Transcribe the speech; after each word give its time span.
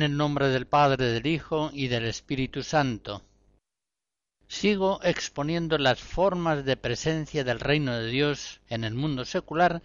En 0.00 0.12
el 0.12 0.16
nombre 0.16 0.48
del 0.48 0.66
Padre, 0.66 1.12
del 1.12 1.26
Hijo 1.26 1.68
y 1.74 1.88
del 1.88 2.06
Espíritu 2.06 2.62
Santo. 2.62 3.22
Sigo 4.48 4.98
exponiendo 5.02 5.76
las 5.76 6.00
formas 6.00 6.64
de 6.64 6.78
presencia 6.78 7.44
del 7.44 7.60
reino 7.60 7.94
de 7.94 8.06
Dios 8.06 8.62
en 8.70 8.84
el 8.84 8.94
mundo 8.94 9.26
secular 9.26 9.82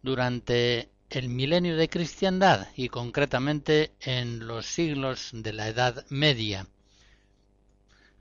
durante 0.00 0.88
el 1.10 1.28
milenio 1.28 1.76
de 1.76 1.90
cristiandad 1.90 2.68
y 2.76 2.88
concretamente 2.88 3.92
en 4.00 4.46
los 4.46 4.64
siglos 4.64 5.32
de 5.34 5.52
la 5.52 5.68
Edad 5.68 6.06
Media. 6.08 6.66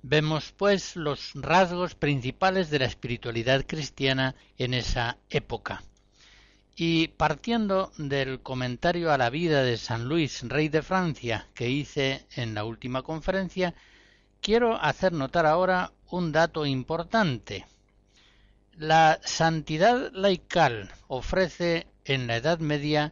Vemos 0.02 0.52
pues 0.52 0.98
los 0.98 1.32
rasgos 1.34 1.96
principales 1.96 2.70
de 2.70 2.80
la 2.80 2.88
espiritualidad 2.88 3.66
cristiana 3.66 4.36
en 4.58 4.74
esa 4.74 5.18
época. 5.30 5.82
Y 6.80 7.08
partiendo 7.08 7.92
del 7.98 8.40
comentario 8.42 9.12
a 9.12 9.18
la 9.18 9.32
vida 9.32 9.64
de 9.64 9.78
San 9.78 10.06
Luis, 10.06 10.44
rey 10.44 10.70
de 10.70 10.84
Francia, 10.84 11.48
que 11.56 11.72
hice 11.72 12.28
en 12.36 12.54
la 12.54 12.66
última 12.66 13.02
conferencia, 13.02 13.74
quiero 14.42 14.80
hacer 14.80 15.12
notar 15.12 15.48
ahora 15.48 15.92
un 16.12 16.32
dato 16.32 16.68
importante. 16.68 17.66
La 18.78 19.20
santidad 19.24 20.12
laical 20.14 20.92
ofrece 21.08 21.88
en 22.06 22.28
la 22.28 22.36
Edad 22.36 22.60
Media 22.60 23.12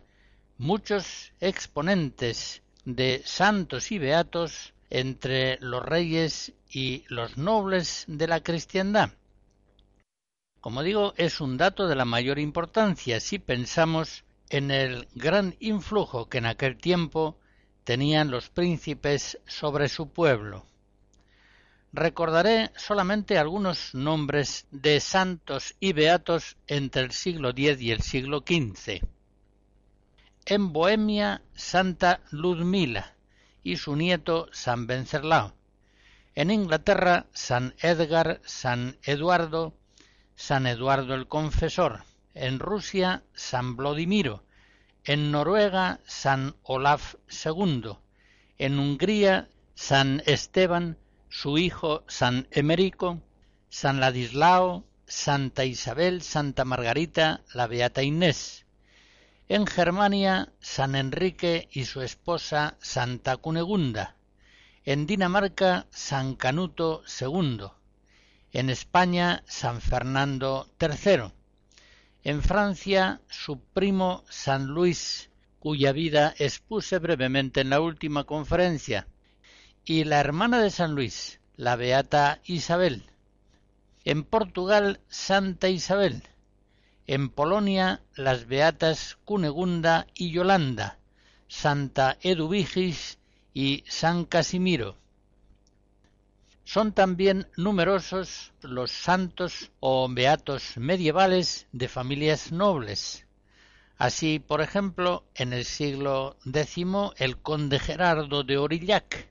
muchos 0.59 1.33
exponentes 1.39 2.61
de 2.85 3.23
santos 3.25 3.91
y 3.91 3.97
beatos 3.97 4.75
entre 4.91 5.57
los 5.59 5.83
reyes 5.83 6.53
y 6.69 7.03
los 7.07 7.37
nobles 7.37 8.05
de 8.07 8.27
la 8.27 8.41
cristiandad. 8.41 9.09
Como 10.65 10.81
digo, 10.81 11.13
es 11.15 11.41
un 11.41 11.57
dato 11.57 11.87
de 11.87 11.93
la 11.93 12.05
mayor 12.05 12.39
importancia 12.39 13.19
si 13.19 13.37
pensamos 13.37 14.23
en 14.49 14.71
el 14.71 15.07
gran 15.13 15.55
influjo 15.59 16.27
que 16.27 16.39
en 16.39 16.47
aquel 16.47 16.77
tiempo 16.77 17.37
tenían 17.83 18.31
los 18.31 18.49
príncipes 18.49 19.37
sobre 19.45 19.89
su 19.89 20.09
pueblo. 20.09 20.65
Recordaré 21.93 22.71
solamente 22.75 23.37
algunos 23.37 23.93
nombres 23.93 24.65
de 24.71 24.99
santos 25.01 25.75
y 25.79 25.93
beatos 25.93 26.57
entre 26.65 27.03
el 27.03 27.11
siglo 27.11 27.49
X 27.49 27.79
y 27.79 27.91
el 27.91 28.01
siglo 28.01 28.39
XV. 28.39 29.07
En 30.47 30.73
Bohemia, 30.73 31.43
Santa 31.53 32.21
Ludmila 32.31 33.13
y 33.61 33.77
su 33.77 33.95
nieto 33.95 34.49
San 34.51 34.87
Vencerlao. 34.87 35.53
En 36.33 36.49
Inglaterra, 36.49 37.27
San 37.33 37.75
Edgar, 37.83 38.41
San 38.45 38.97
Eduardo, 39.03 39.75
San 40.38 40.68
Eduardo 40.68 41.16
el 41.16 41.28
Confesor, 41.28 42.03
en 42.34 42.59
Rusia 42.59 43.23
San 43.34 43.78
Vladimiro, 43.78 44.44
en 45.06 45.31
Noruega 45.31 46.01
San 46.06 46.56
Olaf 46.63 47.16
II, 47.46 47.94
en 48.57 48.78
Hungría 48.78 49.47
San 49.75 50.22
Esteban, 50.25 50.97
su 51.29 51.57
hijo 51.57 52.03
San 52.07 52.50
Emerico, 52.51 53.22
San 53.69 54.01
Ladislao, 54.01 54.85
Santa 55.07 55.63
Isabel, 55.63 56.22
Santa 56.22 56.66
Margarita, 56.66 57.41
la 57.53 57.67
Beata 57.67 58.03
Inés. 58.03 58.66
En 59.47 59.66
Germania, 59.66 60.52
San 60.59 60.96
Enrique 60.96 61.69
y 61.72 61.85
su 61.85 62.02
esposa 62.02 62.75
Santa 62.81 63.38
Cunegunda. 63.38 64.17
En 64.84 65.06
Dinamarca, 65.06 65.88
San 65.91 66.35
Canuto 66.35 67.03
II 67.22 67.69
en 68.55 68.69
España 68.69 69.43
San 69.47 69.81
Fernando 69.81 70.69
III, 70.79 71.33
en 72.23 72.41
Francia 72.41 73.19
su 73.27 73.59
primo 73.59 74.23
San 74.29 74.67
Luis, 74.67 75.29
cuya 75.59 75.91
vida 75.91 76.33
expuse 76.38 76.99
brevemente 76.99 77.59
en 77.59 77.69
la 77.69 77.81
última 77.81 78.23
conferencia, 78.23 79.07
y 79.83 80.05
la 80.05 80.21
hermana 80.21 80.61
de 80.61 80.69
San 80.69 80.95
Luis, 80.95 81.41
la 81.57 81.75
beata 81.75 82.39
Isabel, 82.45 83.03
en 84.05 84.23
Portugal 84.23 85.01
Santa 85.09 85.67
Isabel, 85.67 86.23
en 87.07 87.27
Polonia 87.27 88.03
las 88.16 88.47
beatas 88.47 89.17
Cunegunda 89.25 90.07
y 90.16 90.31
Yolanda, 90.31 90.97
Santa 91.49 92.17
Eduvigis 92.22 93.19
y 93.53 93.83
San 93.85 94.23
Casimiro, 94.23 94.95
son 96.65 96.93
también 96.93 97.47
numerosos 97.57 98.51
los 98.61 98.89
santos 98.91 99.71
o 99.79 100.09
beatos 100.09 100.77
medievales 100.77 101.67
de 101.71 101.87
familias 101.87 102.51
nobles. 102.51 103.27
Así, 103.97 104.39
por 104.39 104.61
ejemplo, 104.61 105.23
en 105.35 105.53
el 105.53 105.63
siglo 105.63 106.37
X 106.43 106.85
el 107.17 107.37
conde 107.37 107.77
Gerardo 107.79 108.43
de 108.43 108.55
Aurillac, 108.55 109.29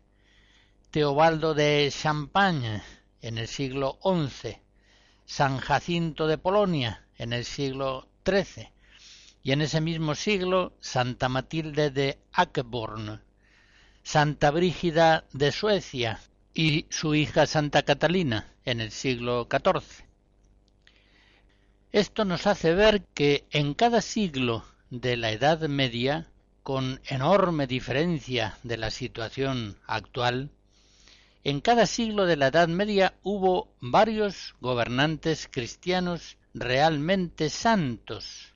Teobaldo 0.93 1.55
de 1.55 1.93
Champagne 1.93 2.83
en 3.21 3.39
el 3.39 3.49
siglo 3.49 3.99
XI, 4.03 4.61
San 5.27 5.59
Jacinto 5.59 6.29
de 6.29 6.39
Polonia 6.39 7.05
en 7.17 7.33
el 7.33 7.45
siglo 7.45 8.09
XIII 8.25 8.71
y 9.43 9.51
en 9.51 9.61
ese 9.61 9.81
mismo 9.81 10.15
siglo 10.15 10.73
Santa 10.79 11.29
Matilde 11.29 11.91
de 11.91 12.17
Akeborn, 12.33 13.21
Santa 14.05 14.53
Brígida 14.53 15.25
de 15.33 15.51
Suecia 15.51 16.21
y 16.55 16.87
su 16.89 17.17
hija 17.17 17.47
Santa 17.47 17.83
Catalina 17.83 18.55
en 18.65 18.81
el 18.81 18.93
siglo 18.93 19.49
XIV. 19.51 20.05
Esto 21.91 22.25
nos 22.25 22.47
hace 22.47 22.75
ver 22.75 23.03
que 23.13 23.45
en 23.51 23.75
cada 23.75 24.01
siglo 24.01 24.65
de 24.91 25.17
la 25.17 25.33
Edad 25.33 25.61
Media, 25.69 26.29
con 26.63 27.01
enorme 27.07 27.67
diferencia 27.67 28.57
de 28.63 28.77
la 28.77 28.91
situación 28.91 29.77
actual, 29.87 30.51
en 31.43 31.61
cada 31.61 31.87
siglo 31.87 32.25
de 32.25 32.37
la 32.37 32.47
Edad 32.47 32.69
Media 32.69 33.15
hubo 33.25 33.69
varios 33.81 34.55
gobernantes 34.61 35.49
cristianos 35.51 36.37
realmente 36.55 37.51
santos, 37.51 38.55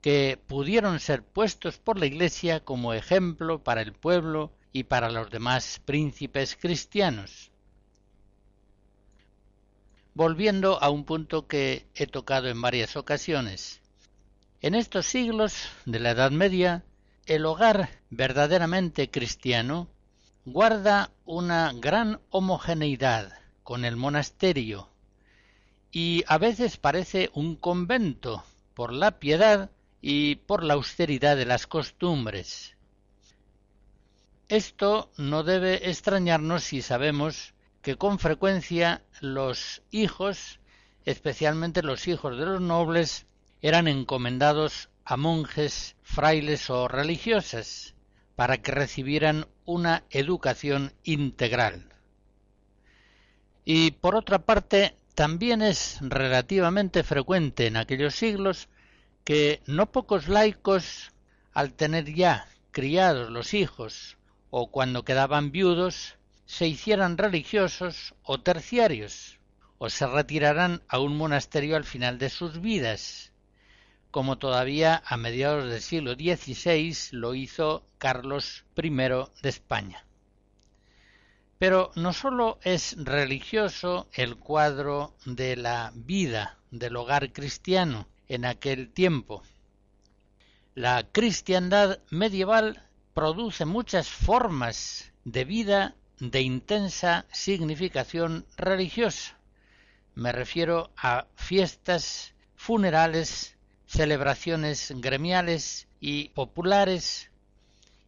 que 0.00 0.38
pudieron 0.46 1.00
ser 1.00 1.22
puestos 1.22 1.76
por 1.76 1.98
la 1.98 2.06
Iglesia 2.06 2.60
como 2.60 2.94
ejemplo 2.94 3.62
para 3.62 3.82
el 3.82 3.92
pueblo 3.92 4.52
y 4.76 4.84
para 4.84 5.10
los 5.10 5.30
demás 5.30 5.80
príncipes 5.86 6.54
cristianos. 6.54 7.50
Volviendo 10.12 10.82
a 10.82 10.90
un 10.90 11.06
punto 11.06 11.46
que 11.46 11.86
he 11.94 12.06
tocado 12.06 12.48
en 12.48 12.60
varias 12.60 12.94
ocasiones. 12.94 13.80
En 14.60 14.74
estos 14.74 15.06
siglos 15.06 15.54
de 15.86 15.98
la 15.98 16.10
Edad 16.10 16.30
Media, 16.30 16.84
el 17.24 17.46
hogar 17.46 17.88
verdaderamente 18.10 19.10
cristiano 19.10 19.88
guarda 20.44 21.10
una 21.24 21.72
gran 21.72 22.20
homogeneidad 22.28 23.32
con 23.62 23.86
el 23.86 23.96
monasterio 23.96 24.90
y 25.90 26.22
a 26.26 26.36
veces 26.36 26.76
parece 26.76 27.30
un 27.32 27.56
convento 27.56 28.44
por 28.74 28.92
la 28.92 29.20
piedad 29.20 29.70
y 30.02 30.34
por 30.34 30.62
la 30.62 30.74
austeridad 30.74 31.34
de 31.34 31.46
las 31.46 31.66
costumbres. 31.66 32.75
Esto 34.48 35.10
no 35.16 35.42
debe 35.42 35.90
extrañarnos 35.90 36.62
si 36.62 36.80
sabemos 36.80 37.52
que 37.82 37.96
con 37.96 38.20
frecuencia 38.20 39.02
los 39.20 39.82
hijos, 39.90 40.60
especialmente 41.04 41.82
los 41.82 42.06
hijos 42.06 42.38
de 42.38 42.46
los 42.46 42.60
nobles, 42.60 43.26
eran 43.60 43.88
encomendados 43.88 44.88
a 45.04 45.16
monjes, 45.16 45.96
frailes 46.02 46.70
o 46.70 46.86
religiosas, 46.86 47.96
para 48.36 48.58
que 48.58 48.70
recibieran 48.70 49.48
una 49.64 50.04
educación 50.10 50.92
integral. 51.02 51.92
Y 53.64 53.90
por 53.92 54.14
otra 54.14 54.44
parte, 54.44 54.96
también 55.16 55.60
es 55.60 55.98
relativamente 56.02 57.02
frecuente 57.02 57.66
en 57.66 57.76
aquellos 57.76 58.14
siglos 58.14 58.68
que 59.24 59.60
no 59.66 59.90
pocos 59.90 60.28
laicos, 60.28 61.10
al 61.52 61.72
tener 61.72 62.14
ya 62.14 62.46
criados 62.70 63.28
los 63.30 63.52
hijos 63.52 64.15
o 64.58 64.70
cuando 64.70 65.04
quedaban 65.04 65.52
viudos, 65.52 66.16
se 66.46 66.66
hicieran 66.66 67.18
religiosos 67.18 68.14
o 68.22 68.40
terciarios, 68.40 69.38
o 69.76 69.90
se 69.90 70.06
retiraran 70.06 70.82
a 70.88 70.98
un 70.98 71.14
monasterio 71.14 71.76
al 71.76 71.84
final 71.84 72.16
de 72.16 72.30
sus 72.30 72.62
vidas, 72.62 73.32
como 74.10 74.38
todavía 74.38 75.02
a 75.04 75.18
mediados 75.18 75.68
del 75.68 75.82
siglo 75.82 76.14
XVI 76.14 76.96
lo 77.10 77.34
hizo 77.34 77.86
Carlos 77.98 78.64
I 78.82 78.88
de 78.88 79.48
España. 79.50 80.06
Pero 81.58 81.90
no 81.94 82.14
sólo 82.14 82.58
es 82.62 82.96
religioso 82.96 84.08
el 84.14 84.36
cuadro 84.36 85.18
de 85.26 85.56
la 85.56 85.92
vida 85.94 86.56
del 86.70 86.96
hogar 86.96 87.30
cristiano, 87.34 88.08
en 88.26 88.46
aquel 88.46 88.88
tiempo. 88.88 89.42
La 90.74 91.06
cristiandad 91.12 91.98
medieval 92.08 92.85
produce 93.16 93.64
muchas 93.64 94.10
formas 94.10 95.10
de 95.24 95.46
vida 95.46 95.94
de 96.20 96.42
intensa 96.42 97.24
significación 97.32 98.44
religiosa. 98.58 99.38
Me 100.14 100.32
refiero 100.32 100.90
a 100.98 101.26
fiestas, 101.34 102.34
funerales, 102.56 103.56
celebraciones 103.86 104.92
gremiales 104.96 105.88
y 105.98 106.28
populares, 106.28 107.30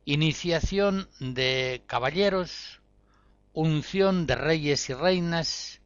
iniciación 0.04 1.08
de 1.20 1.82
caballeros, 1.86 2.82
unción 3.54 4.26
de 4.26 4.34
reyes 4.34 4.90
y 4.90 4.92
reinas, 4.92 5.80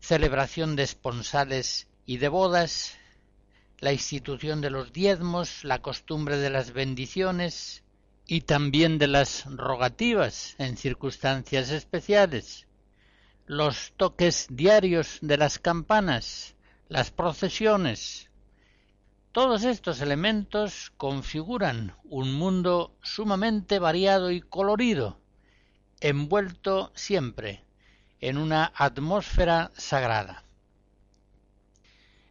celebración 0.00 0.74
de 0.74 0.84
esponsales 0.84 1.86
y 2.06 2.16
de 2.16 2.28
bodas, 2.28 2.96
la 3.78 3.92
institución 3.92 4.62
de 4.62 4.70
los 4.70 4.90
diezmos, 4.94 5.64
la 5.64 5.82
costumbre 5.82 6.38
de 6.38 6.48
las 6.48 6.72
bendiciones 6.72 7.84
y 8.30 8.42
también 8.42 8.98
de 8.98 9.06
las 9.06 9.46
rogativas 9.46 10.54
en 10.58 10.76
circunstancias 10.76 11.70
especiales, 11.70 12.66
los 13.46 13.94
toques 13.96 14.48
diarios 14.50 15.18
de 15.22 15.38
las 15.38 15.58
campanas, 15.58 16.54
las 16.88 17.10
procesiones. 17.10 18.28
Todos 19.32 19.64
estos 19.64 20.02
elementos 20.02 20.92
configuran 20.98 21.96
un 22.04 22.34
mundo 22.34 22.94
sumamente 23.02 23.78
variado 23.78 24.30
y 24.30 24.42
colorido, 24.42 25.18
envuelto 26.00 26.92
siempre 26.94 27.64
en 28.20 28.36
una 28.36 28.70
atmósfera 28.74 29.70
sagrada. 29.74 30.44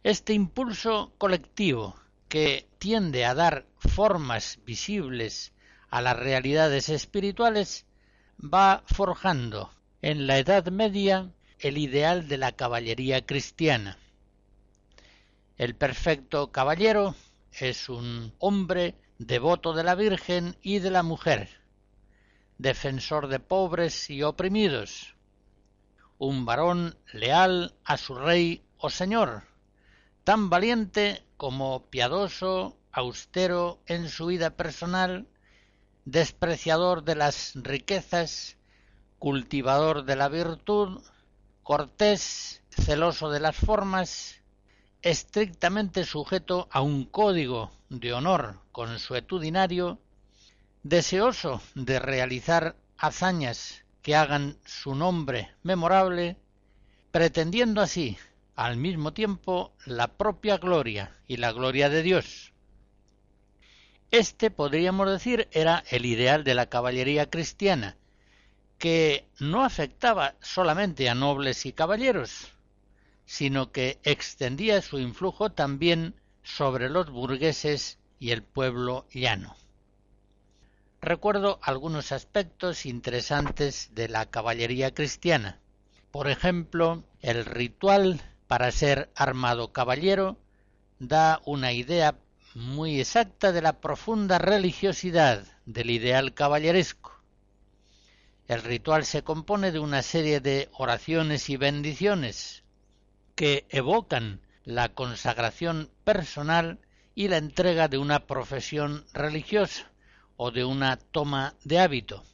Este 0.04 0.32
impulso 0.32 1.12
colectivo 1.18 1.96
que 2.28 2.68
tiende 2.78 3.24
a 3.24 3.34
dar 3.34 3.66
formas 3.80 4.60
visibles 4.64 5.52
a 5.90 6.02
las 6.02 6.16
realidades 6.16 6.88
espirituales 6.88 7.86
va 8.42 8.82
forjando 8.86 9.70
en 10.02 10.26
la 10.26 10.38
Edad 10.38 10.66
Media 10.66 11.32
el 11.58 11.78
ideal 11.78 12.28
de 12.28 12.38
la 12.38 12.52
caballería 12.52 13.26
cristiana. 13.26 13.98
El 15.56 15.74
perfecto 15.74 16.52
caballero 16.52 17.16
es 17.52 17.88
un 17.88 18.32
hombre 18.38 18.94
devoto 19.18 19.72
de 19.72 19.82
la 19.82 19.96
Virgen 19.96 20.56
y 20.62 20.78
de 20.78 20.90
la 20.90 21.02
mujer, 21.02 21.48
defensor 22.58 23.26
de 23.26 23.40
pobres 23.40 24.08
y 24.10 24.22
oprimidos, 24.22 25.16
un 26.18 26.44
varón 26.44 26.96
leal 27.12 27.74
a 27.84 27.96
su 27.96 28.14
rey 28.14 28.62
o 28.76 28.90
señor, 28.90 29.44
tan 30.22 30.50
valiente 30.50 31.24
como 31.36 31.86
piadoso, 31.90 32.76
austero 32.92 33.80
en 33.86 34.08
su 34.08 34.26
vida 34.26 34.50
personal, 34.50 35.26
despreciador 36.10 37.04
de 37.04 37.14
las 37.14 37.52
riquezas, 37.54 38.56
cultivador 39.18 40.04
de 40.06 40.16
la 40.16 40.30
virtud, 40.30 41.02
cortés, 41.62 42.62
celoso 42.70 43.30
de 43.30 43.40
las 43.40 43.54
formas, 43.54 44.40
estrictamente 45.02 46.04
sujeto 46.04 46.66
a 46.70 46.80
un 46.80 47.04
código 47.04 47.72
de 47.90 48.14
honor 48.14 48.60
consuetudinario, 48.72 49.98
deseoso 50.82 51.60
de 51.74 51.98
realizar 51.98 52.74
hazañas 52.96 53.84
que 54.00 54.16
hagan 54.16 54.56
su 54.64 54.94
nombre 54.94 55.50
memorable, 55.62 56.38
pretendiendo 57.10 57.82
así 57.82 58.16
al 58.56 58.78
mismo 58.78 59.12
tiempo 59.12 59.74
la 59.84 60.08
propia 60.08 60.56
gloria 60.56 61.14
y 61.26 61.36
la 61.36 61.52
gloria 61.52 61.90
de 61.90 62.02
Dios. 62.02 62.47
Este, 64.10 64.50
podríamos 64.50 65.10
decir, 65.10 65.48
era 65.52 65.84
el 65.90 66.06
ideal 66.06 66.42
de 66.42 66.54
la 66.54 66.66
caballería 66.66 67.28
cristiana, 67.28 67.96
que 68.78 69.28
no 69.38 69.64
afectaba 69.64 70.34
solamente 70.40 71.10
a 71.10 71.14
nobles 71.14 71.66
y 71.66 71.72
caballeros, 71.72 72.52
sino 73.26 73.70
que 73.70 73.98
extendía 74.04 74.80
su 74.80 74.98
influjo 74.98 75.50
también 75.50 76.14
sobre 76.42 76.88
los 76.88 77.10
burgueses 77.10 77.98
y 78.18 78.30
el 78.30 78.42
pueblo 78.42 79.06
llano. 79.12 79.56
Recuerdo 81.02 81.58
algunos 81.62 82.10
aspectos 82.10 82.86
interesantes 82.86 83.90
de 83.94 84.08
la 84.08 84.26
caballería 84.26 84.94
cristiana. 84.94 85.60
Por 86.10 86.28
ejemplo, 86.28 87.04
el 87.20 87.44
ritual 87.44 88.20
para 88.46 88.72
ser 88.72 89.10
armado 89.14 89.72
caballero 89.72 90.38
da 90.98 91.40
una 91.44 91.72
idea 91.72 92.16
muy 92.54 93.00
exacta 93.00 93.52
de 93.52 93.62
la 93.62 93.80
profunda 93.80 94.38
religiosidad 94.38 95.44
del 95.66 95.90
ideal 95.90 96.34
caballeresco. 96.34 97.12
El 98.46 98.62
ritual 98.62 99.04
se 99.04 99.22
compone 99.22 99.72
de 99.72 99.78
una 99.78 100.02
serie 100.02 100.40
de 100.40 100.70
oraciones 100.72 101.50
y 101.50 101.56
bendiciones 101.56 102.64
que 103.34 103.66
evocan 103.68 104.40
la 104.64 104.88
consagración 104.88 105.90
personal 106.04 106.78
y 107.14 107.28
la 107.28 107.36
entrega 107.36 107.88
de 107.88 107.98
una 107.98 108.26
profesión 108.26 109.04
religiosa 109.12 109.90
o 110.36 110.50
de 110.50 110.64
una 110.64 110.96
toma 110.96 111.54
de 111.64 111.78
hábito. 111.80 112.24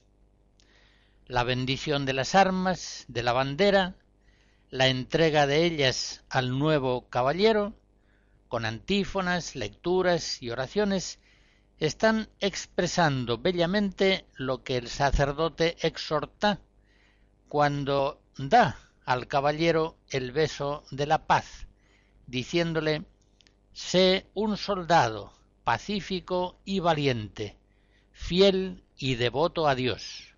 La 1.26 1.42
bendición 1.42 2.06
de 2.06 2.12
las 2.12 2.34
armas, 2.34 3.04
de 3.08 3.22
la 3.22 3.32
bandera, 3.32 3.96
la 4.70 4.88
entrega 4.88 5.46
de 5.46 5.64
ellas 5.64 6.22
al 6.28 6.58
nuevo 6.58 7.08
caballero, 7.08 7.74
con 8.54 8.66
antífonas, 8.66 9.56
lecturas 9.56 10.40
y 10.40 10.50
oraciones, 10.50 11.18
están 11.80 12.28
expresando 12.38 13.36
bellamente 13.36 14.26
lo 14.36 14.62
que 14.62 14.76
el 14.76 14.86
sacerdote 14.86 15.76
exhorta 15.80 16.60
cuando 17.48 18.22
da 18.38 18.78
al 19.04 19.26
caballero 19.26 19.96
el 20.08 20.30
beso 20.30 20.84
de 20.92 21.06
la 21.08 21.26
paz, 21.26 21.66
diciéndole 22.28 23.02
Sé 23.72 24.28
un 24.34 24.56
soldado 24.56 25.32
pacífico 25.64 26.60
y 26.64 26.78
valiente, 26.78 27.56
fiel 28.12 28.84
y 28.96 29.16
devoto 29.16 29.66
a 29.66 29.74
Dios. 29.74 30.32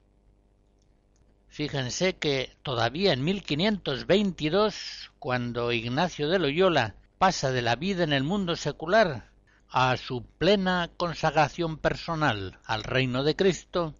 Fíjense 1.49 2.16
que 2.16 2.56
todavía 2.62 3.12
en 3.12 3.25
1522, 3.25 5.12
cuando 5.18 5.70
Ignacio 5.70 6.30
de 6.30 6.38
Loyola 6.38 6.94
pasa 7.18 7.50
de 7.50 7.62
la 7.62 7.76
vida 7.76 8.04
en 8.04 8.12
el 8.12 8.25
mundo 8.25 8.56
secular 8.56 9.30
a 9.68 9.96
su 9.96 10.25
plena 10.25 10.90
consagración 10.96 11.78
personal 11.78 12.58
al 12.64 12.85
reino 12.85 13.25
de 13.25 13.37
Cristo, 13.37 13.94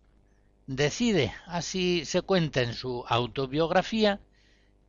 decide, 0.66 1.35
así 1.46 2.04
se 2.04 2.23
cuenta 2.23 2.62
en 2.62 2.75
su 2.75 3.04
autobiografía, 3.08 4.20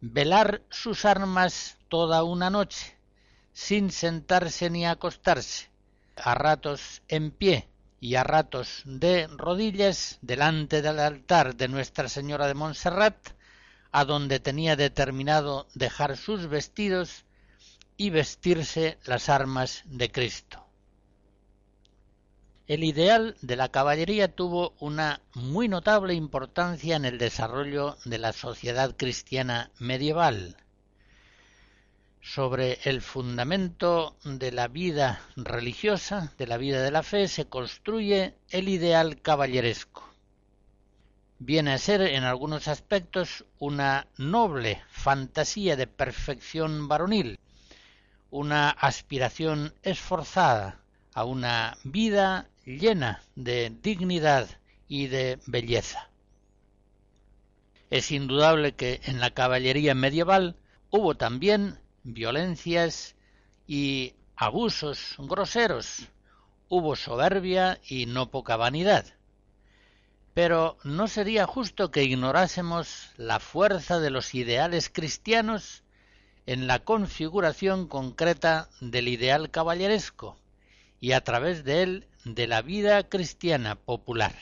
velar 0.02 0.62
sus 0.70 1.06
armas 1.06 1.78
toda 1.88 2.24
una 2.24 2.50
noche, 2.50 2.98
sin 3.54 3.92
sentarse 3.92 4.70
ni 4.70 4.86
acostarse, 4.86 5.70
a 6.16 6.36
ratos 6.36 7.02
en 7.08 7.32
pie, 7.32 7.68
y 8.00 8.16
a 8.16 8.24
ratos 8.24 8.84
de 8.86 9.28
rodillas 9.28 10.20
delante 10.22 10.82
del 10.82 11.00
altar 11.00 11.56
de 11.56 11.68
Nuestra 11.68 12.10
Señora 12.10 12.48
de 12.48 12.54
Montserrat, 12.54 13.18
a 13.92 14.06
donde 14.06 14.40
tenía 14.40 14.76
determinado 14.76 15.68
dejar 15.74 16.18
sus 16.18 16.48
vestidos 16.48 17.26
y 17.98 18.12
vestirse 18.12 18.98
las 19.06 19.28
armas 19.28 19.84
de 19.86 20.12
Cristo. 20.12 20.64
El 22.68 22.84
ideal 22.84 23.38
de 23.42 23.56
la 23.56 23.70
caballería 23.70 24.28
tuvo 24.28 24.76
una 24.80 25.22
muy 25.34 25.70
notable 25.70 26.14
importancia 26.14 26.98
en 26.98 27.06
el 27.06 27.18
desarrollo 27.18 27.98
de 28.04 28.18
la 28.18 28.34
sociedad 28.34 28.96
cristiana 28.98 29.72
medieval. 29.80 30.58
Sobre 32.22 32.80
el 32.84 33.02
fundamento 33.02 34.18
de 34.26 34.52
la 34.52 34.68
vida 34.68 35.22
religiosa, 35.38 36.34
de 36.38 36.46
la 36.46 36.58
vida 36.58 36.82
de 36.82 36.92
la 36.92 37.04
fe, 37.04 37.30
se 37.30 37.46
construye 37.46 38.36
el 38.50 38.68
ideal 38.68 39.22
caballeresco. 39.22 40.04
Viene 41.40 41.72
a 41.72 41.78
ser 41.78 42.02
en 42.02 42.26
algunos 42.26 42.68
aspectos 42.68 43.46
una 43.60 44.08
noble 44.18 44.82
fantasía 44.90 45.78
de 45.78 45.88
perfección 45.88 46.90
varonil, 46.90 47.40
una 48.30 48.70
aspiración 48.70 49.74
esforzada 49.84 50.82
a 51.14 51.24
una 51.24 51.78
vida 51.84 52.50
llena 52.66 53.22
de 53.36 53.76
dignidad 53.82 54.48
y 54.88 55.08
de 55.08 55.40
belleza. 55.46 56.10
Es 57.90 58.12
indudable 58.12 58.76
que 58.76 59.00
en 59.06 59.20
la 59.20 59.32
caballería 59.32 59.96
medieval 59.96 60.58
hubo 60.90 61.16
también 61.16 61.80
violencias 62.04 63.16
y 63.66 64.14
abusos 64.36 65.16
groseros, 65.18 66.08
hubo 66.70 66.96
soberbia 66.96 67.80
y 67.88 68.06
no 68.06 68.30
poca 68.30 68.58
vanidad. 68.58 69.06
Pero 70.34 70.78
¿no 70.84 71.08
sería 71.08 71.48
justo 71.48 71.90
que 71.90 72.04
ignorásemos 72.04 73.10
la 73.18 73.40
fuerza 73.40 74.00
de 74.00 74.12
los 74.12 74.36
ideales 74.36 74.90
cristianos 74.90 75.84
en 76.48 76.66
la 76.66 76.80
configuración 76.80 77.88
concreta 77.88 78.70
del 78.80 79.10
ideal 79.10 79.52
caballeresco 79.52 80.40
y 81.02 81.12
a 81.12 81.22
través 81.22 81.66
de 81.66 81.84
él 81.84 82.08
de 82.24 82.48
la 82.48 82.62
vida 82.62 83.04
cristiana 83.04 83.76
popular. 83.76 84.34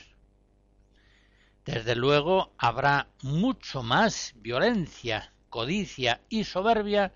Desde 1.65 1.95
luego 1.95 2.53
habrá 2.59 3.07
mucho 3.23 3.81
más 3.81 4.35
violencia, 4.35 5.33
codicia 5.49 6.21
y 6.29 6.43
soberbia 6.43 7.11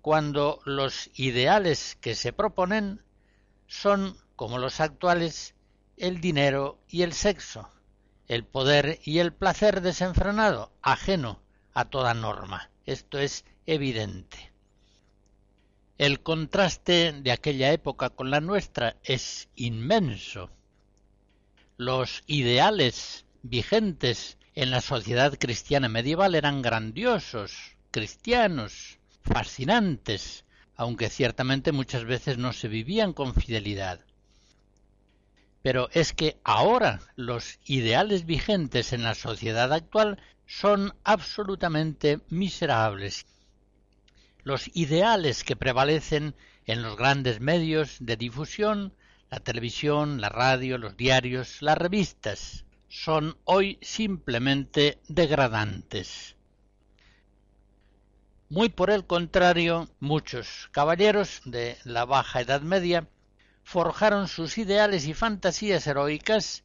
cuando 0.00 0.60
los 0.64 1.10
ideales 1.14 1.98
que 2.00 2.14
se 2.14 2.32
proponen 2.32 3.02
son, 3.66 4.16
como 4.36 4.58
los 4.58 4.78
actuales, 4.78 5.56
el 5.96 6.20
dinero 6.20 6.78
y 6.88 7.02
el 7.02 7.14
sexo, 7.14 7.68
el 8.28 8.44
poder 8.44 9.00
y 9.02 9.18
el 9.18 9.32
placer 9.32 9.80
desenfrenado, 9.80 10.70
ajeno 10.82 11.40
a 11.72 11.86
toda 11.86 12.14
norma. 12.14 12.70
Esto 12.86 13.18
es 13.18 13.44
evidente. 13.66 14.52
El 15.96 16.20
contraste 16.20 17.12
de 17.12 17.32
aquella 17.32 17.72
época 17.72 18.10
con 18.10 18.30
la 18.30 18.40
nuestra 18.40 18.96
es 19.04 19.48
inmenso. 19.54 20.50
Los 21.76 22.24
ideales 22.26 23.24
vigentes 23.42 24.38
en 24.54 24.70
la 24.70 24.80
sociedad 24.80 25.36
cristiana 25.38 25.88
medieval 25.88 26.34
eran 26.34 26.62
grandiosos, 26.62 27.76
cristianos, 27.90 28.98
fascinantes, 29.22 30.44
aunque 30.76 31.10
ciertamente 31.10 31.72
muchas 31.72 32.04
veces 32.04 32.38
no 32.38 32.52
se 32.52 32.68
vivían 32.68 33.12
con 33.12 33.34
fidelidad. 33.34 34.00
Pero 35.62 35.88
es 35.92 36.12
que 36.12 36.38
ahora 36.44 37.00
los 37.16 37.58
ideales 37.64 38.26
vigentes 38.26 38.92
en 38.92 39.02
la 39.02 39.14
sociedad 39.14 39.72
actual 39.72 40.18
son 40.46 40.94
absolutamente 41.04 42.20
miserables 42.28 43.26
los 44.44 44.70
ideales 44.74 45.42
que 45.42 45.56
prevalecen 45.56 46.34
en 46.66 46.82
los 46.82 46.96
grandes 46.96 47.40
medios 47.40 47.96
de 48.00 48.16
difusión, 48.16 48.94
la 49.30 49.40
televisión, 49.40 50.20
la 50.20 50.28
radio, 50.28 50.78
los 50.78 50.96
diarios, 50.96 51.62
las 51.62 51.78
revistas, 51.78 52.64
son 52.88 53.36
hoy 53.44 53.78
simplemente 53.80 55.00
degradantes. 55.08 56.36
Muy 58.50 58.68
por 58.68 58.90
el 58.90 59.06
contrario, 59.06 59.88
muchos 59.98 60.68
caballeros 60.70 61.40
de 61.46 61.76
la 61.84 62.04
baja 62.04 62.42
Edad 62.42 62.60
Media 62.60 63.08
forjaron 63.64 64.28
sus 64.28 64.58
ideales 64.58 65.06
y 65.06 65.14
fantasías 65.14 65.86
heroicas 65.86 66.62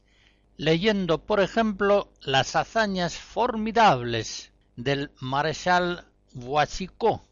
leyendo, 0.60 1.24
por 1.24 1.40
ejemplo, 1.40 2.12
las 2.20 2.54
hazañas 2.54 3.16
formidables 3.16 4.52
del 4.76 5.10
marechal 5.18 6.04
Boisicot, 6.34 7.22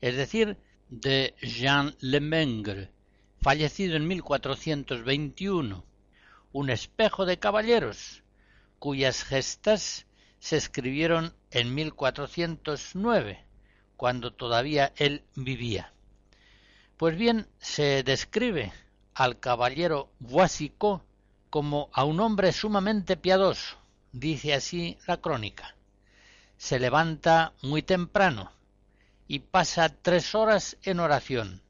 es 0.00 0.14
decir, 0.14 0.56
de 0.88 1.34
Jean 1.42 1.96
Lemengre, 1.98 2.92
fallecido 3.40 3.96
en 3.96 4.06
1421, 4.06 5.84
un 6.52 6.70
espejo 6.70 7.26
de 7.26 7.40
caballeros, 7.40 8.22
cuyas 8.78 9.24
gestas 9.24 10.06
se 10.38 10.56
escribieron 10.56 11.34
en 11.50 11.74
1409, 11.74 13.44
cuando 13.96 14.32
todavía 14.34 14.92
él 14.94 15.24
vivía. 15.34 15.92
Pues 16.96 17.16
bien, 17.16 17.48
se 17.58 18.04
describe 18.04 18.72
al 19.14 19.40
caballero 19.40 20.12
Boisicot 20.20 21.02
como 21.52 21.90
a 21.92 22.04
un 22.04 22.18
hombre 22.18 22.50
sumamente 22.50 23.18
piadoso, 23.18 23.76
dice 24.10 24.54
así 24.54 24.96
la 25.06 25.18
crónica. 25.18 25.76
Se 26.56 26.78
levanta 26.78 27.52
muy 27.60 27.82
temprano, 27.82 28.50
y 29.28 29.40
pasa 29.40 29.90
tres 29.90 30.34
horas 30.34 30.78
en 30.82 30.98
oración. 30.98 31.60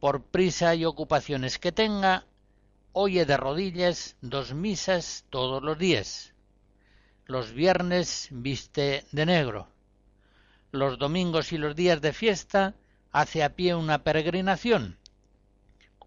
Por 0.00 0.22
prisa 0.22 0.74
y 0.74 0.86
ocupaciones 0.86 1.58
que 1.58 1.72
tenga, 1.72 2.24
oye 2.94 3.26
de 3.26 3.36
rodillas 3.36 4.16
dos 4.22 4.54
misas 4.54 5.26
todos 5.28 5.62
los 5.62 5.76
días. 5.76 6.32
Los 7.26 7.52
viernes 7.52 8.28
viste 8.30 9.04
de 9.12 9.26
negro. 9.26 9.68
Los 10.72 10.98
domingos 10.98 11.52
y 11.52 11.58
los 11.58 11.76
días 11.76 12.00
de 12.00 12.14
fiesta 12.14 12.74
hace 13.12 13.44
a 13.44 13.56
pie 13.56 13.74
una 13.74 14.04
peregrinación 14.04 14.96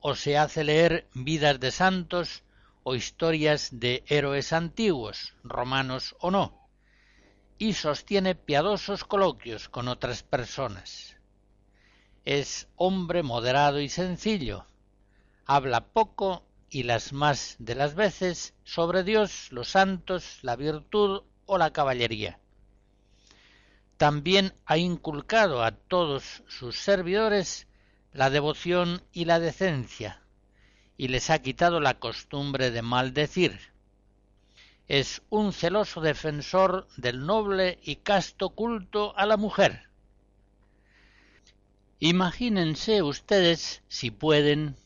o 0.01 0.15
se 0.15 0.39
hace 0.39 0.63
leer 0.63 1.07
vidas 1.13 1.59
de 1.59 1.69
santos 1.69 2.43
o 2.89 2.95
historias 2.95 3.67
de 3.73 4.05
héroes 4.07 4.53
antiguos, 4.53 5.33
romanos 5.43 6.15
o 6.21 6.31
no 6.31 6.69
y 7.57 7.73
sostiene 7.73 8.33
piadosos 8.33 9.03
coloquios 9.03 9.67
con 9.67 9.89
otras 9.89 10.23
personas. 10.23 11.17
Es 12.23 12.69
hombre 12.77 13.23
moderado 13.23 13.81
y 13.81 13.89
sencillo, 13.89 14.67
habla 15.45 15.87
poco 15.87 16.45
y 16.69 16.83
las 16.83 17.11
más 17.11 17.57
de 17.59 17.75
las 17.75 17.93
veces 17.93 18.53
sobre 18.63 19.03
Dios, 19.03 19.51
los 19.51 19.67
santos, 19.67 20.39
la 20.41 20.55
virtud 20.55 21.23
o 21.45 21.57
la 21.57 21.73
caballería. 21.73 22.39
También 23.97 24.53
ha 24.65 24.77
inculcado 24.77 25.61
a 25.61 25.71
todos 25.71 26.41
sus 26.47 26.79
servidores 26.79 27.67
la 28.13 28.29
devoción 28.29 29.03
y 29.11 29.25
la 29.25 29.41
decencia, 29.41 30.21
y 30.97 31.07
les 31.07 31.29
ha 31.29 31.39
quitado 31.39 31.79
la 31.79 31.99
costumbre 31.99 32.71
de 32.71 32.81
maldecir 32.81 33.59
es 34.87 35.21
un 35.29 35.51
celoso 35.51 36.01
defensor 36.01 36.87
del 36.95 37.25
noble 37.25 37.79
y 37.83 37.97
casto 37.97 38.51
culto 38.51 39.17
a 39.17 39.25
la 39.25 39.37
mujer. 39.37 39.83
Imagínense 41.99 43.01
ustedes, 43.01 43.81
si 43.89 44.11
pueden, 44.11 44.77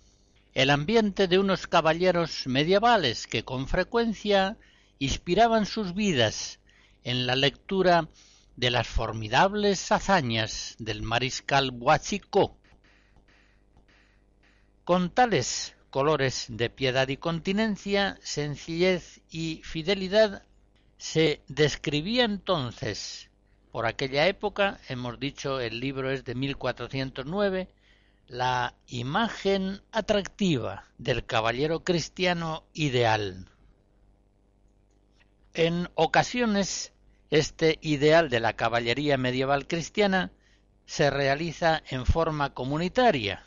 el 0.54 0.70
ambiente 0.70 1.28
de 1.28 1.38
unos 1.38 1.68
caballeros 1.68 2.48
medievales 2.48 3.28
que 3.28 3.44
con 3.44 3.68
frecuencia 3.68 4.58
inspiraban 4.98 5.66
sus 5.66 5.94
vidas 5.94 6.60
en 7.04 7.28
la 7.28 7.36
lectura 7.36 8.08
de 8.56 8.72
las 8.72 8.88
formidables 8.88 9.92
hazañas 9.92 10.76
del 10.80 11.04
mariscal 11.04 11.72
Boisicot. 11.72 12.54
Con 14.84 15.12
tales 15.12 15.76
colores 15.92 16.46
de 16.50 16.70
piedad 16.70 17.08
y 17.10 17.18
continencia, 17.18 18.18
sencillez 18.24 19.22
y 19.30 19.62
fidelidad, 19.64 20.44
se 20.98 21.42
describía 21.48 22.24
entonces, 22.24 23.30
por 23.72 23.86
aquella 23.86 24.28
época, 24.28 24.80
hemos 24.90 25.20
dicho 25.20 25.60
el 25.60 25.80
libro 25.80 26.10
es 26.10 26.24
de 26.24 26.34
1409, 26.34 27.68
la 28.28 28.74
imagen 28.88 29.82
atractiva 29.92 30.86
del 30.98 31.26
caballero 31.26 31.84
cristiano 31.84 32.64
ideal. 32.74 33.50
En 35.54 35.90
ocasiones, 35.96 36.94
este 37.30 37.78
ideal 37.82 38.30
de 38.30 38.40
la 38.40 38.54
caballería 38.54 39.18
medieval 39.18 39.68
cristiana 39.68 40.32
se 40.86 41.10
realiza 41.10 41.84
en 41.90 42.06
forma 42.06 42.54
comunitaria, 42.54 43.46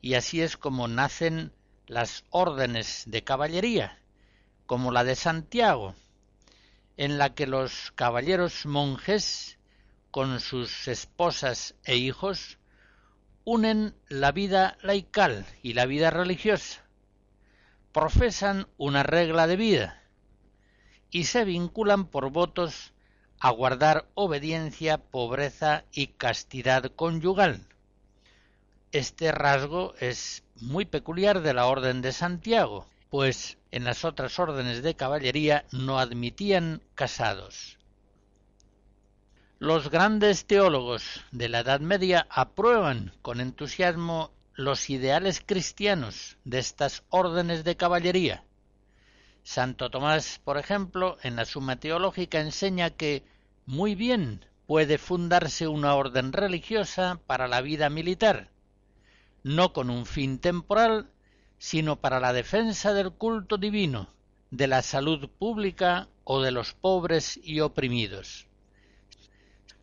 y 0.00 0.14
así 0.14 0.40
es 0.40 0.56
como 0.56 0.88
nacen 0.88 1.52
las 1.86 2.24
órdenes 2.30 3.04
de 3.06 3.24
caballería, 3.24 3.98
como 4.66 4.92
la 4.92 5.04
de 5.04 5.16
Santiago, 5.16 5.94
en 6.96 7.18
la 7.18 7.34
que 7.34 7.46
los 7.46 7.92
caballeros 7.92 8.66
monjes, 8.66 9.58
con 10.10 10.40
sus 10.40 10.88
esposas 10.88 11.74
e 11.84 11.96
hijos, 11.96 12.58
unen 13.44 13.94
la 14.08 14.32
vida 14.32 14.76
laical 14.82 15.46
y 15.62 15.72
la 15.72 15.86
vida 15.86 16.10
religiosa, 16.10 16.84
profesan 17.92 18.68
una 18.76 19.02
regla 19.02 19.46
de 19.46 19.56
vida 19.56 20.02
y 21.10 21.24
se 21.24 21.44
vinculan 21.44 22.06
por 22.06 22.30
votos 22.30 22.92
a 23.40 23.50
guardar 23.50 24.06
obediencia, 24.14 24.98
pobreza 24.98 25.84
y 25.90 26.08
castidad 26.08 26.92
conyugal. 26.94 27.66
Este 28.92 29.30
rasgo 29.30 29.94
es 30.00 30.42
muy 30.56 30.84
peculiar 30.84 31.42
de 31.42 31.54
la 31.54 31.66
Orden 31.66 32.02
de 32.02 32.10
Santiago, 32.10 32.88
pues 33.08 33.56
en 33.70 33.84
las 33.84 34.04
otras 34.04 34.36
órdenes 34.40 34.82
de 34.82 34.96
caballería 34.96 35.64
no 35.70 36.00
admitían 36.00 36.82
casados. 36.96 37.78
Los 39.60 39.90
grandes 39.90 40.44
teólogos 40.44 41.22
de 41.30 41.48
la 41.48 41.60
Edad 41.60 41.78
Media 41.78 42.26
aprueban 42.30 43.12
con 43.22 43.40
entusiasmo 43.40 44.32
los 44.54 44.90
ideales 44.90 45.40
cristianos 45.44 46.36
de 46.44 46.58
estas 46.58 47.04
órdenes 47.10 47.62
de 47.62 47.76
caballería. 47.76 48.42
Santo 49.44 49.90
Tomás, 49.90 50.40
por 50.42 50.58
ejemplo, 50.58 51.16
en 51.22 51.36
la 51.36 51.44
Suma 51.44 51.76
Teológica 51.76 52.40
enseña 52.40 52.90
que 52.90 53.22
muy 53.66 53.94
bien 53.94 54.44
puede 54.66 54.98
fundarse 54.98 55.68
una 55.68 55.94
orden 55.94 56.32
religiosa 56.32 57.20
para 57.28 57.46
la 57.46 57.60
vida 57.60 57.88
militar, 57.88 58.50
no 59.42 59.72
con 59.72 59.90
un 59.90 60.06
fin 60.06 60.38
temporal, 60.38 61.10
sino 61.58 61.96
para 61.96 62.20
la 62.20 62.32
defensa 62.32 62.92
del 62.94 63.12
culto 63.12 63.58
divino, 63.58 64.08
de 64.50 64.66
la 64.66 64.82
salud 64.82 65.28
pública 65.28 66.08
o 66.24 66.40
de 66.40 66.50
los 66.50 66.74
pobres 66.74 67.38
y 67.42 67.60
oprimidos. 67.60 68.46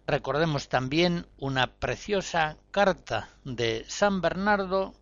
Recordemos 0.08 0.70
también 0.70 1.28
una 1.38 1.68
preciosa 1.68 2.58
carta 2.72 3.30
de 3.44 3.86
San 3.88 4.22
Bernardo 4.22 4.94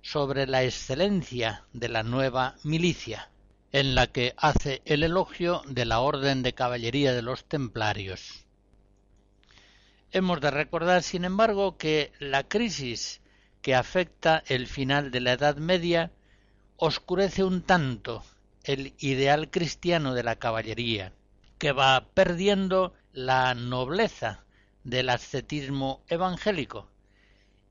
sobre 0.00 0.46
la 0.46 0.62
excelencia 0.64 1.64
de 1.72 1.88
la 1.88 2.02
nueva 2.02 2.56
milicia, 2.64 3.30
en 3.72 3.94
la 3.94 4.06
que 4.06 4.34
hace 4.36 4.82
el 4.84 5.02
elogio 5.02 5.62
de 5.66 5.84
la 5.84 6.00
Orden 6.00 6.42
de 6.42 6.54
Caballería 6.54 7.12
de 7.12 7.22
los 7.22 7.44
Templarios. 7.44 8.46
Hemos 10.12 10.40
de 10.40 10.50
recordar, 10.50 11.02
sin 11.02 11.24
embargo, 11.24 11.76
que 11.76 12.12
la 12.20 12.44
crisis 12.44 13.20
que 13.64 13.74
afecta 13.74 14.44
el 14.46 14.66
final 14.66 15.10
de 15.10 15.20
la 15.20 15.32
Edad 15.32 15.56
Media 15.56 16.12
oscurece 16.76 17.44
un 17.44 17.62
tanto 17.62 18.22
el 18.62 18.92
ideal 18.98 19.50
cristiano 19.50 20.12
de 20.12 20.22
la 20.22 20.36
caballería, 20.36 21.14
que 21.56 21.72
va 21.72 22.08
perdiendo 22.12 22.92
la 23.14 23.54
nobleza 23.54 24.44
del 24.82 25.08
ascetismo 25.08 26.02
evangélico 26.08 26.90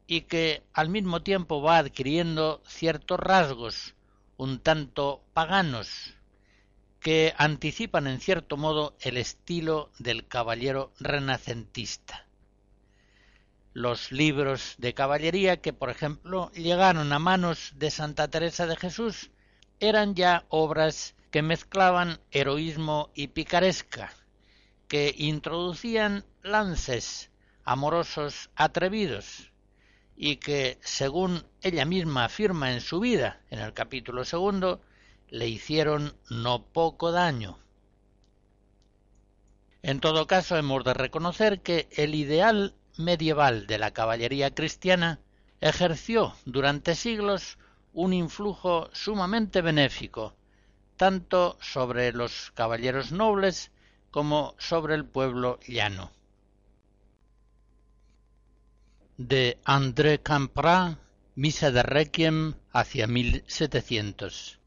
y 0.08 0.22
que 0.22 0.64
al 0.74 0.90
mismo 0.90 1.22
tiempo 1.22 1.62
va 1.62 1.78
adquiriendo 1.78 2.64
ciertos 2.66 3.20
rasgos 3.20 3.94
un 4.36 4.62
tanto 4.62 5.24
paganos 5.36 6.16
que 7.02 7.36
anticipan 7.38 8.08
en 8.08 8.20
cierto 8.20 8.58
modo 8.58 8.96
el 9.00 9.18
estilo 9.18 9.92
del 10.00 10.28
caballero 10.28 10.92
renacentista. 11.00 12.26
Los 13.74 14.12
libros 14.12 14.76
de 14.78 14.94
caballería 14.94 15.58
que, 15.58 15.74
por 15.74 15.90
ejemplo, 15.90 16.52
llegaron 16.52 17.12
a 17.12 17.18
manos 17.18 17.74
de 17.76 17.90
Santa 17.90 18.28
Teresa 18.28 18.68
de 18.68 18.76
Jesús 18.76 19.32
eran 19.80 20.14
ya 20.14 20.46
obras 20.50 21.16
que 21.32 21.42
mezclaban 21.42 22.20
heroísmo 22.30 23.10
y 23.16 23.28
picaresca, 23.30 24.14
que 24.88 25.16
introducían 25.18 26.24
lances 26.44 27.32
amorosos 27.64 28.52
atrevidos 28.56 29.52
y 30.16 30.36
que, 30.36 30.78
según 30.82 31.44
ella 31.64 31.86
misma 31.86 32.26
afirma 32.26 32.74
en 32.74 32.82
su 32.82 33.00
vida, 33.00 33.42
en 33.50 33.58
el 33.58 33.74
capítulo 33.74 34.24
segundo, 34.24 34.82
le 35.30 35.48
hicieron 35.48 36.16
no 36.30 36.64
poco 36.64 37.12
daño. 37.12 37.58
En 39.82 40.00
todo 40.00 40.28
caso, 40.28 40.56
hemos 40.58 40.84
de 40.84 40.94
reconocer 40.94 41.62
que 41.62 41.90
el 41.92 42.14
ideal 42.14 42.76
medieval 42.98 43.68
de 43.68 43.78
la 43.78 43.92
caballería 43.92 44.54
cristiana 44.54 45.20
ejerció 45.62 46.36
durante 46.46 46.96
siglos 46.96 47.58
un 47.94 48.14
influjo 48.14 48.90
sumamente 48.94 49.62
benéfico, 49.62 50.36
tanto 50.98 51.58
sobre 51.62 52.12
los 52.12 52.52
caballeros 52.52 53.12
nobles 53.12 53.72
como 54.12 54.56
sobre 54.58 54.96
el 54.96 55.06
pueblo 55.06 55.60
llano. 55.68 56.12
De 59.18 59.60
André 59.64 60.20
Campra, 60.20 60.98
Misa 61.36 61.72
de 61.72 61.84
Requiem 61.84 62.56
hacia 62.72 63.08
1700. 63.08 64.60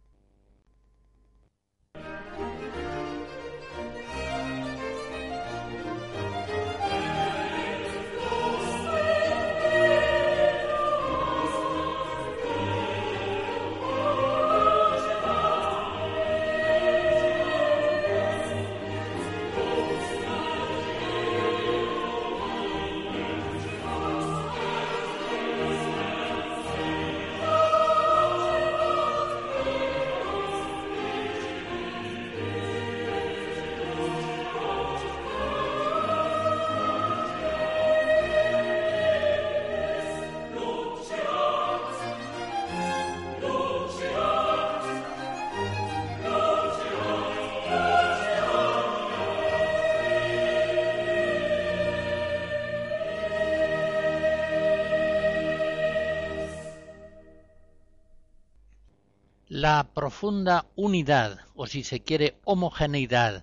Profunda 60.06 60.66
unidad, 60.76 61.40
o 61.56 61.66
si 61.66 61.82
se 61.82 62.00
quiere, 62.00 62.38
homogeneidad 62.44 63.42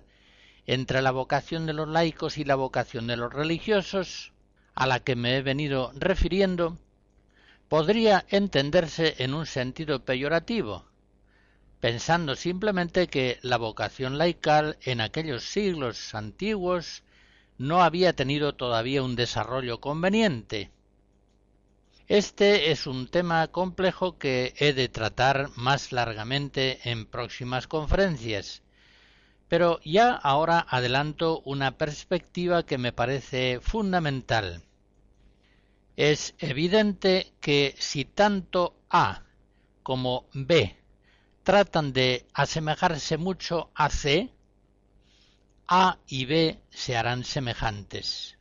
entre 0.64 1.02
la 1.02 1.10
vocación 1.10 1.66
de 1.66 1.74
los 1.74 1.86
laicos 1.86 2.38
y 2.38 2.44
la 2.44 2.54
vocación 2.54 3.06
de 3.06 3.18
los 3.18 3.30
religiosos, 3.30 4.32
a 4.74 4.86
la 4.86 5.00
que 5.00 5.14
me 5.14 5.36
he 5.36 5.42
venido 5.42 5.92
refiriendo, 5.94 6.78
podría 7.68 8.24
entenderse 8.30 9.16
en 9.18 9.34
un 9.34 9.44
sentido 9.44 10.06
peyorativo, 10.06 10.86
pensando 11.80 12.34
simplemente 12.34 13.08
que 13.08 13.38
la 13.42 13.58
vocación 13.58 14.16
laical 14.16 14.78
en 14.84 15.02
aquellos 15.02 15.44
siglos 15.44 16.14
antiguos 16.14 17.02
no 17.58 17.82
había 17.82 18.14
tenido 18.14 18.54
todavía 18.54 19.02
un 19.02 19.16
desarrollo 19.16 19.82
conveniente, 19.82 20.70
este 22.06 22.70
es 22.70 22.86
un 22.86 23.08
tema 23.08 23.48
complejo 23.48 24.18
que 24.18 24.52
he 24.58 24.74
de 24.74 24.88
tratar 24.88 25.48
más 25.56 25.90
largamente 25.90 26.90
en 26.90 27.06
próximas 27.06 27.66
conferencias, 27.66 28.62
pero 29.48 29.80
ya 29.84 30.12
ahora 30.12 30.66
adelanto 30.68 31.40
una 31.46 31.78
perspectiva 31.78 32.66
que 32.66 32.76
me 32.76 32.92
parece 32.92 33.58
fundamental. 33.60 34.62
Es 35.96 36.34
evidente 36.38 37.32
que 37.40 37.74
si 37.78 38.04
tanto 38.04 38.76
A 38.90 39.22
como 39.82 40.26
B 40.34 40.76
tratan 41.42 41.92
de 41.92 42.26
asemejarse 42.34 43.16
mucho 43.16 43.70
a 43.74 43.88
C, 43.88 44.30
A 45.68 45.98
y 46.06 46.26
B 46.26 46.60
se 46.68 46.96
harán 46.96 47.24
semejantes. 47.24 48.36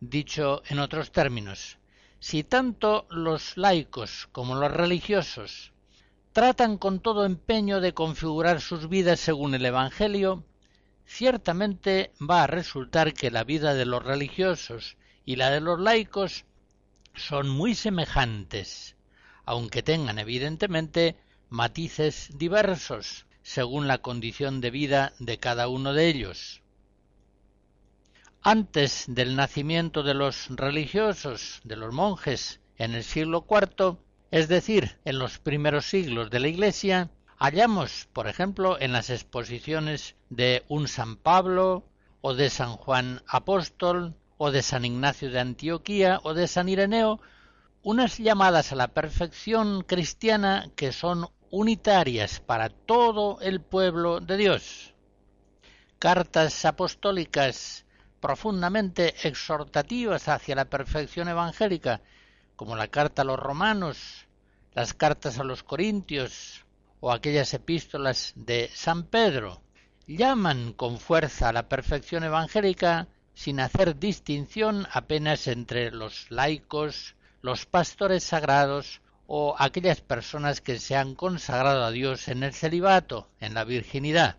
Dicho 0.00 0.62
en 0.66 0.80
otros 0.80 1.12
términos, 1.12 1.78
si 2.26 2.42
tanto 2.42 3.06
los 3.10 3.58
laicos 3.58 4.30
como 4.32 4.54
los 4.54 4.72
religiosos 4.72 5.74
tratan 6.32 6.78
con 6.78 7.00
todo 7.00 7.26
empeño 7.26 7.82
de 7.82 7.92
configurar 7.92 8.62
sus 8.62 8.88
vidas 8.88 9.20
según 9.20 9.54
el 9.54 9.66
Evangelio, 9.66 10.42
ciertamente 11.04 12.12
va 12.18 12.44
a 12.44 12.46
resultar 12.46 13.12
que 13.12 13.30
la 13.30 13.44
vida 13.44 13.74
de 13.74 13.84
los 13.84 14.02
religiosos 14.02 14.96
y 15.26 15.36
la 15.36 15.50
de 15.50 15.60
los 15.60 15.78
laicos 15.78 16.46
son 17.14 17.50
muy 17.50 17.74
semejantes, 17.74 18.96
aunque 19.44 19.82
tengan 19.82 20.18
evidentemente 20.18 21.16
matices 21.50 22.30
diversos 22.38 23.26
según 23.42 23.86
la 23.86 23.98
condición 23.98 24.62
de 24.62 24.70
vida 24.70 25.12
de 25.18 25.36
cada 25.38 25.68
uno 25.68 25.92
de 25.92 26.08
ellos. 26.08 26.63
Antes 28.46 29.06
del 29.08 29.36
nacimiento 29.36 30.02
de 30.02 30.12
los 30.12 30.48
religiosos, 30.50 31.62
de 31.64 31.76
los 31.76 31.94
monjes 31.94 32.60
en 32.76 32.92
el 32.92 33.02
siglo 33.02 33.46
IV, 33.48 33.96
es 34.30 34.48
decir, 34.48 34.98
en 35.06 35.18
los 35.18 35.38
primeros 35.38 35.86
siglos 35.86 36.28
de 36.28 36.40
la 36.40 36.48
Iglesia, 36.48 37.10
hallamos, 37.38 38.06
por 38.12 38.28
ejemplo, 38.28 38.78
en 38.78 38.92
las 38.92 39.08
exposiciones 39.08 40.16
de 40.28 40.62
un 40.68 40.88
San 40.88 41.16
Pablo, 41.16 41.88
o 42.20 42.34
de 42.34 42.50
San 42.50 42.76
Juan 42.76 43.22
Apóstol, 43.26 44.14
o 44.36 44.50
de 44.50 44.60
San 44.60 44.84
Ignacio 44.84 45.30
de 45.30 45.40
Antioquía, 45.40 46.20
o 46.22 46.34
de 46.34 46.46
San 46.46 46.68
Ireneo, 46.68 47.22
unas 47.82 48.18
llamadas 48.18 48.72
a 48.72 48.76
la 48.76 48.88
perfección 48.88 49.84
cristiana 49.84 50.70
que 50.76 50.92
son 50.92 51.28
unitarias 51.50 52.40
para 52.40 52.68
todo 52.68 53.40
el 53.40 53.62
pueblo 53.62 54.20
de 54.20 54.36
Dios. 54.36 54.94
Cartas 55.98 56.66
apostólicas 56.66 57.83
profundamente 58.24 59.14
exhortativas 59.28 60.28
hacia 60.28 60.54
la 60.54 60.64
perfección 60.64 61.28
evangélica, 61.28 62.00
como 62.56 62.74
la 62.74 62.88
carta 62.88 63.20
a 63.20 63.24
los 63.26 63.38
romanos, 63.38 64.24
las 64.72 64.94
cartas 64.94 65.38
a 65.38 65.44
los 65.44 65.62
corintios 65.62 66.64
o 67.00 67.12
aquellas 67.12 67.52
epístolas 67.52 68.32
de 68.34 68.70
San 68.72 69.02
Pedro, 69.02 69.60
llaman 70.06 70.72
con 70.72 70.98
fuerza 70.98 71.50
a 71.50 71.52
la 71.52 71.68
perfección 71.68 72.24
evangélica 72.24 73.08
sin 73.34 73.60
hacer 73.60 73.98
distinción 73.98 74.86
apenas 74.90 75.46
entre 75.46 75.90
los 75.90 76.30
laicos, 76.30 77.16
los 77.42 77.66
pastores 77.66 78.24
sagrados 78.24 79.02
o 79.26 79.54
aquellas 79.58 80.00
personas 80.00 80.62
que 80.62 80.78
se 80.78 80.96
han 80.96 81.14
consagrado 81.14 81.84
a 81.84 81.90
Dios 81.90 82.28
en 82.28 82.42
el 82.42 82.54
celibato, 82.54 83.28
en 83.38 83.52
la 83.52 83.64
virginidad. 83.64 84.38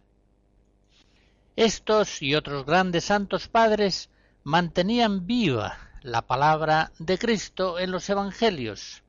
Estos 1.56 2.22
y 2.22 2.36
otros 2.36 2.66
grandes 2.66 3.06
santos 3.06 3.48
padres 3.48 4.10
mantenían 4.44 5.26
viva 5.26 5.78
la 6.02 6.22
palabra 6.22 6.92
de 7.00 7.18
Cristo 7.18 7.80
en 7.80 7.92
los 7.92 8.10
Evangelios. 8.10 9.04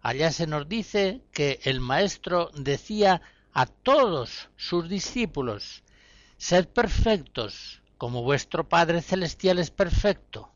Allá 0.00 0.32
se 0.32 0.46
nos 0.46 0.66
dice 0.66 1.20
que 1.30 1.60
el 1.64 1.80
Maestro 1.80 2.50
decía 2.54 3.20
a 3.52 3.66
todos 3.66 4.48
sus 4.56 4.88
discípulos, 4.88 5.82
Sed 6.38 6.68
perfectos, 6.68 7.82
como 7.98 8.22
vuestro 8.22 8.66
Padre 8.66 9.02
Celestial 9.02 9.58
es 9.58 9.70
perfecto. 9.70 10.50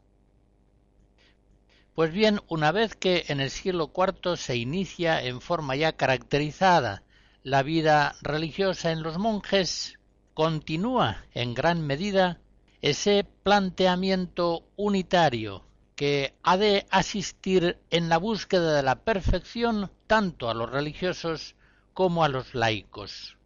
Pues 1.95 2.11
bien, 2.11 2.41
una 2.49 2.73
vez 2.73 2.97
que 2.97 3.27
en 3.29 3.41
el 3.41 3.51
siglo 3.51 3.93
IV 3.95 4.39
se 4.39 4.57
inicia 4.57 5.23
en 5.23 5.43
forma 5.43 5.77
ya 5.77 5.93
caracterizada 5.93 7.03
la 7.43 7.63
vida 7.63 8.17
religiosa 8.23 8.93
en 8.93 9.03
los 9.03 9.19
monjes, 9.19 9.99
continúa 10.35 11.25
en 11.33 11.55
gran 11.55 11.87
medida 11.87 12.41
ese 12.83 13.25
planteamiento 13.43 14.65
unitario 14.77 15.65
que 15.97 16.35
ha 16.43 16.57
de 16.57 16.87
asistir 16.91 17.79
en 17.91 18.09
la 18.09 18.19
búsqueda 18.19 18.75
de 18.75 18.83
la 18.83 18.97
perfección 18.97 19.91
tanto 20.07 20.51
a 20.51 20.55
los 20.55 20.71
religiosos 20.71 21.55
como 21.95 22.25
a 22.25 22.29
los 22.29 22.55
laicos. 22.55 23.39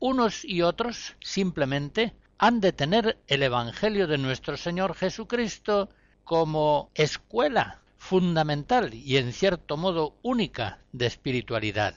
Unos 0.00 0.44
y 0.44 0.62
otros 0.62 1.16
simplemente 1.20 2.14
han 2.38 2.60
de 2.60 2.72
tener 2.72 3.18
el 3.26 3.42
Evangelio 3.42 4.06
de 4.06 4.18
nuestro 4.18 4.56
Señor 4.56 4.94
Jesucristo 4.94 5.88
como 6.24 6.90
escuela 6.94 7.82
fundamental 7.96 8.94
y 8.94 9.16
en 9.16 9.32
cierto 9.32 9.76
modo 9.76 10.16
única 10.22 10.78
de 10.92 11.06
espiritualidad. 11.06 11.94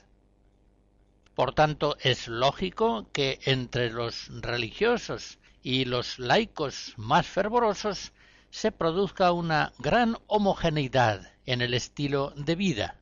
Por 1.42 1.56
tanto, 1.56 1.98
es 2.00 2.28
lógico 2.28 3.10
que 3.12 3.40
entre 3.46 3.90
los 3.90 4.28
religiosos 4.44 5.40
y 5.64 5.86
los 5.86 6.20
laicos 6.20 6.94
más 6.98 7.26
fervorosos 7.26 8.12
se 8.52 8.72
produzca 8.72 9.32
una 9.32 9.74
gran 9.80 10.20
homogeneidad 10.28 11.34
en 11.48 11.64
el 11.64 11.74
estilo 11.74 12.32
de 12.36 12.54
vida, 12.54 13.00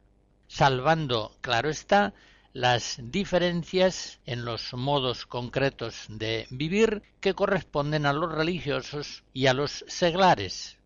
salvando, 0.47 1.35
claro 1.41 1.69
está, 1.69 2.13
las 2.53 3.01
diferencias 3.03 4.21
en 4.25 4.45
los 4.45 4.73
modos 4.73 5.25
concretos 5.25 6.05
de 6.07 6.47
vivir 6.49 7.03
que 7.19 7.33
corresponden 7.33 8.05
a 8.05 8.13
los 8.13 8.31
religiosos 8.31 9.25
y 9.33 9.47
a 9.47 9.53
los 9.53 9.83
seglares. 9.89 10.77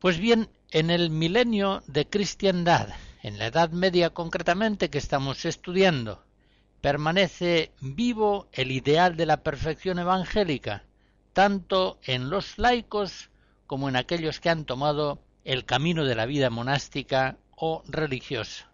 Pues 0.00 0.18
bien, 0.18 0.50
en 0.70 0.90
el 0.90 1.08
milenio 1.08 1.82
de 1.86 2.06
cristiandad, 2.06 2.90
en 3.24 3.38
la 3.38 3.46
Edad 3.46 3.70
Media 3.70 4.10
concretamente 4.10 4.90
que 4.90 4.98
estamos 4.98 5.46
estudiando, 5.46 6.22
permanece 6.82 7.72
vivo 7.80 8.48
el 8.52 8.70
ideal 8.70 9.16
de 9.16 9.24
la 9.24 9.42
perfección 9.42 9.98
evangélica, 9.98 10.84
tanto 11.32 11.98
en 12.02 12.28
los 12.28 12.58
laicos 12.58 13.30
como 13.66 13.88
en 13.88 13.96
aquellos 13.96 14.40
que 14.40 14.50
han 14.50 14.66
tomado 14.66 15.22
el 15.42 15.64
camino 15.64 16.04
de 16.04 16.14
la 16.14 16.26
vida 16.26 16.50
monástica 16.50 17.38
o 17.56 17.82
religiosa. 17.88 18.70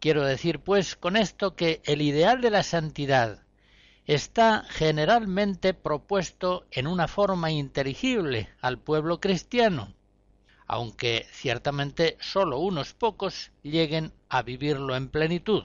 Quiero 0.00 0.24
decir, 0.24 0.60
pues, 0.60 0.96
con 0.96 1.18
esto 1.18 1.54
que 1.54 1.82
el 1.84 2.00
ideal 2.00 2.40
de 2.40 2.48
la 2.48 2.62
santidad 2.62 3.42
está 4.06 4.64
generalmente 4.70 5.74
propuesto 5.74 6.64
en 6.70 6.86
una 6.86 7.08
forma 7.08 7.50
inteligible 7.50 8.48
al 8.62 8.78
pueblo 8.78 9.20
cristiano, 9.20 9.92
aunque 10.66 11.26
ciertamente 11.32 12.16
sólo 12.20 12.58
unos 12.58 12.94
pocos 12.94 13.50
lleguen 13.62 14.12
a 14.28 14.42
vivirlo 14.42 14.96
en 14.96 15.08
plenitud. 15.08 15.64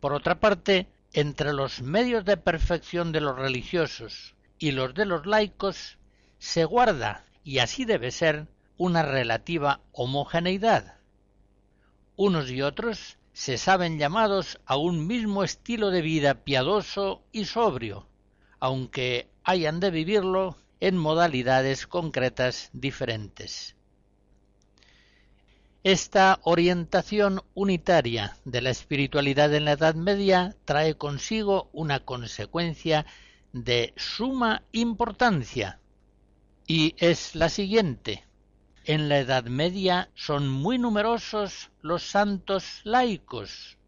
Por 0.00 0.12
otra 0.12 0.40
parte, 0.40 0.88
entre 1.12 1.52
los 1.52 1.82
medios 1.82 2.24
de 2.24 2.36
perfección 2.36 3.12
de 3.12 3.20
los 3.20 3.38
religiosos 3.38 4.34
y 4.58 4.72
los 4.72 4.94
de 4.94 5.06
los 5.06 5.26
laicos 5.26 5.98
se 6.38 6.64
guarda, 6.64 7.24
y 7.44 7.58
así 7.58 7.84
debe 7.84 8.10
ser, 8.10 8.48
una 8.76 9.02
relativa 9.02 9.80
homogeneidad. 9.92 10.96
Unos 12.16 12.50
y 12.50 12.62
otros 12.62 13.18
se 13.32 13.58
saben 13.58 13.98
llamados 13.98 14.60
a 14.66 14.76
un 14.76 15.06
mismo 15.06 15.44
estilo 15.44 15.90
de 15.90 16.02
vida 16.02 16.44
piadoso 16.44 17.22
y 17.32 17.44
sobrio, 17.44 18.08
aunque 18.60 19.30
hayan 19.44 19.80
de 19.80 19.90
vivirlo 19.90 20.56
en 20.82 20.98
modalidades 20.98 21.86
concretas 21.86 22.68
diferentes. 22.72 23.76
Esta 25.84 26.40
orientación 26.42 27.40
unitaria 27.54 28.36
de 28.44 28.62
la 28.62 28.70
espiritualidad 28.70 29.54
en 29.54 29.64
la 29.64 29.72
Edad 29.72 29.94
Media 29.94 30.56
trae 30.64 30.96
consigo 30.96 31.70
una 31.72 32.00
consecuencia 32.00 33.06
de 33.52 33.94
suma 33.96 34.64
importancia, 34.72 35.78
y 36.66 36.96
es 36.98 37.36
la 37.36 37.48
siguiente. 37.48 38.26
En 38.84 39.08
la 39.08 39.20
Edad 39.20 39.44
Media 39.44 40.10
son 40.16 40.48
muy 40.48 40.78
numerosos 40.78 41.70
los 41.80 42.02
santos 42.02 42.80
laicos. 42.82 43.78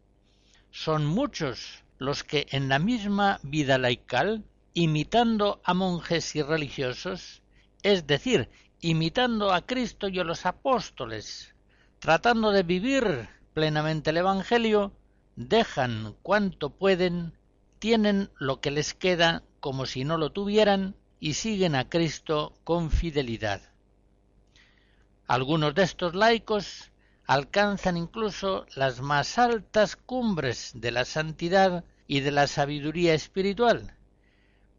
Son 0.71 1.05
muchos 1.05 1.83
los 1.97 2.23
que 2.23 2.47
en 2.51 2.69
la 2.69 2.79
misma 2.79 3.41
vida 3.43 3.77
laical, 3.77 4.45
imitando 4.75 5.61
a 5.63 5.73
monjes 5.73 6.35
y 6.35 6.41
religiosos, 6.41 7.41
es 7.81 8.05
decir, 8.05 8.49
imitando 8.81 9.53
a 9.53 9.65
Cristo 9.65 10.09
y 10.09 10.19
a 10.19 10.25
los 10.25 10.45
apóstoles, 10.45 11.55
tratando 11.99 12.51
de 12.51 12.63
vivir 12.63 13.29
plenamente 13.53 14.09
el 14.09 14.17
Evangelio, 14.17 14.91
dejan 15.37 16.17
cuanto 16.21 16.71
pueden, 16.71 17.37
tienen 17.79 18.29
lo 18.37 18.59
que 18.59 18.69
les 18.69 18.93
queda 18.93 19.43
como 19.61 19.85
si 19.85 20.03
no 20.03 20.17
lo 20.17 20.33
tuvieran 20.33 20.97
y 21.21 21.35
siguen 21.35 21.73
a 21.73 21.87
Cristo 21.87 22.53
con 22.65 22.91
fidelidad. 22.91 23.61
Algunos 25.25 25.73
de 25.73 25.83
estos 25.83 26.15
laicos 26.15 26.91
alcanzan 27.25 27.95
incluso 27.95 28.65
las 28.75 28.99
más 28.99 29.37
altas 29.37 29.95
cumbres 29.95 30.73
de 30.75 30.91
la 30.91 31.05
santidad 31.05 31.85
y 32.07 32.19
de 32.19 32.31
la 32.31 32.47
sabiduría 32.47 33.13
espiritual, 33.13 33.94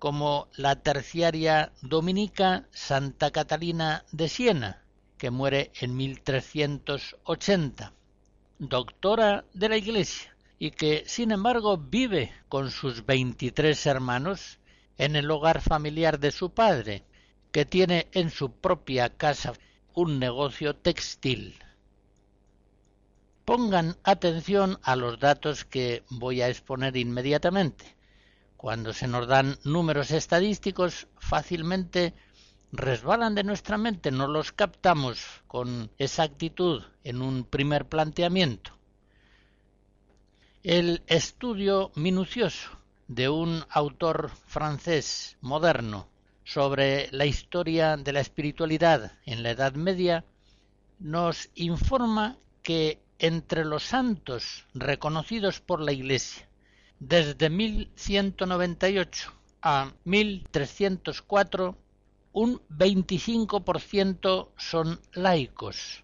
como 0.07 0.47
la 0.55 0.77
terciaria 0.77 1.73
dominica 1.83 2.69
Santa 2.71 3.33
Catalina 3.33 4.05
de 4.12 4.29
Siena, 4.29 4.85
que 5.19 5.33
muere 5.33 5.73
en 5.81 5.97
1380, 5.97 7.92
doctora 8.61 9.45
de 9.53 9.69
la 9.69 9.77
Iglesia, 9.77 10.33
y 10.61 10.71
que 10.71 11.03
sin 11.09 11.33
embargo 11.33 11.77
vive 11.77 12.33
con 12.49 12.71
sus 12.71 13.05
veintitrés 13.05 13.85
hermanos 13.85 14.61
en 14.97 15.16
el 15.16 15.29
hogar 15.29 15.61
familiar 15.61 16.21
de 16.21 16.31
su 16.31 16.51
padre, 16.51 17.03
que 17.51 17.64
tiene 17.64 18.07
en 18.12 18.31
su 18.31 18.53
propia 18.53 19.09
casa 19.09 19.55
un 19.92 20.21
negocio 20.21 20.77
textil. 20.77 21.59
Pongan 23.45 23.97
atención 24.05 24.79
a 24.85 24.95
los 24.95 25.19
datos 25.19 25.64
que 25.64 26.05
voy 26.11 26.42
a 26.42 26.49
exponer 26.49 26.97
inmediatamente. 26.97 27.97
Cuando 28.57 28.95
se 28.95 29.07
nos 29.07 29.27
dan 29.27 29.59
números 29.64 30.11
estadísticos, 30.11 31.09
fácilmente 31.19 32.14
resbalan 32.73 33.35
de 33.35 33.45
nuestra 33.45 33.77
mente, 33.77 34.11
no 34.11 34.27
los 34.29 34.53
captamos 34.53 35.42
con 35.47 35.90
exactitud 35.99 36.83
en 37.05 37.21
un 37.21 37.45
primer 37.45 37.87
planteamiento. 37.87 38.73
El 40.62 41.03
estudio 41.07 41.92
minucioso 41.95 42.71
de 43.09 43.29
un 43.29 43.64
autor 43.69 44.31
francés 44.47 45.37
moderno 45.40 46.09
sobre 46.45 47.09
la 47.12 47.27
historia 47.27 47.97
de 47.97 48.12
la 48.12 48.21
espiritualidad 48.21 49.12
en 49.27 49.42
la 49.42 49.51
Edad 49.51 49.75
Media 49.75 50.25
nos 50.99 51.51
informa 51.55 52.38
que 52.62 53.01
entre 53.19 53.64
los 53.64 53.85
santos 53.85 54.66
reconocidos 54.75 55.61
por 55.61 55.81
la 55.81 55.92
Iglesia 55.92 56.49
desde 56.98 57.50
1198 57.50 59.32
a 59.62 59.92
1304, 60.04 61.76
un 62.32 62.61
25% 62.68 64.48
son 64.56 65.00
laicos. 65.12 66.02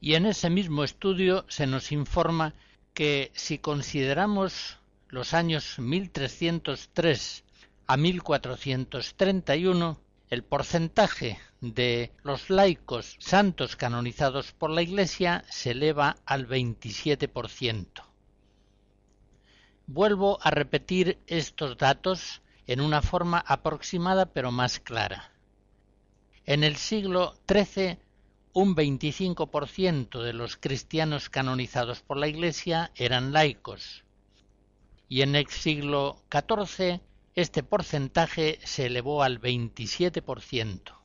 Y 0.00 0.14
en 0.14 0.26
ese 0.26 0.50
mismo 0.50 0.84
estudio 0.84 1.44
se 1.48 1.66
nos 1.66 1.90
informa 1.92 2.54
que 2.94 3.32
si 3.34 3.58
consideramos 3.58 4.78
los 5.08 5.34
años 5.34 5.78
1303 5.78 7.44
a 7.86 7.96
1431, 7.96 10.00
el 10.30 10.44
porcentaje 10.44 11.38
de 11.60 12.12
los 12.22 12.50
laicos 12.50 13.16
santos 13.18 13.76
canonizados 13.76 14.52
por 14.52 14.70
la 14.70 14.82
Iglesia 14.82 15.44
se 15.48 15.70
eleva 15.70 16.16
al 16.26 16.46
27%. 16.46 18.07
Vuelvo 19.90 20.38
a 20.42 20.50
repetir 20.50 21.18
estos 21.26 21.78
datos 21.78 22.42
en 22.66 22.82
una 22.82 23.00
forma 23.00 23.38
aproximada 23.38 24.26
pero 24.26 24.52
más 24.52 24.80
clara. 24.80 25.32
En 26.44 26.62
el 26.62 26.76
siglo 26.76 27.38
XIII, 27.50 27.98
un 28.52 28.76
25% 28.76 30.22
de 30.22 30.34
los 30.34 30.58
cristianos 30.58 31.30
canonizados 31.30 32.02
por 32.02 32.18
la 32.18 32.28
Iglesia 32.28 32.92
eran 32.96 33.32
laicos, 33.32 34.04
y 35.08 35.22
en 35.22 35.34
el 35.34 35.46
siglo 35.46 36.22
XIV 36.30 37.00
este 37.34 37.62
porcentaje 37.62 38.58
se 38.64 38.86
elevó 38.86 39.22
al 39.22 39.40
27%. 39.40 40.98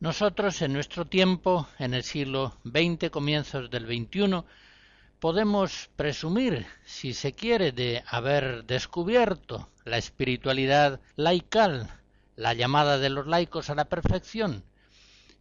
Nosotros 0.00 0.60
en 0.60 0.72
nuestro 0.72 1.04
tiempo, 1.04 1.68
en 1.78 1.94
el 1.94 2.02
siglo 2.02 2.58
XX, 2.64 3.10
comienzos 3.10 3.70
del 3.70 3.86
XXI, 3.86 4.42
podemos 5.22 5.88
presumir, 5.94 6.66
si 6.84 7.14
se 7.14 7.32
quiere, 7.32 7.70
de 7.70 8.02
haber 8.08 8.64
descubierto 8.64 9.68
la 9.84 9.96
espiritualidad 9.96 10.98
laical, 11.14 11.88
la 12.34 12.54
llamada 12.54 12.98
de 12.98 13.08
los 13.08 13.28
laicos 13.28 13.70
a 13.70 13.76
la 13.76 13.84
perfección, 13.84 14.64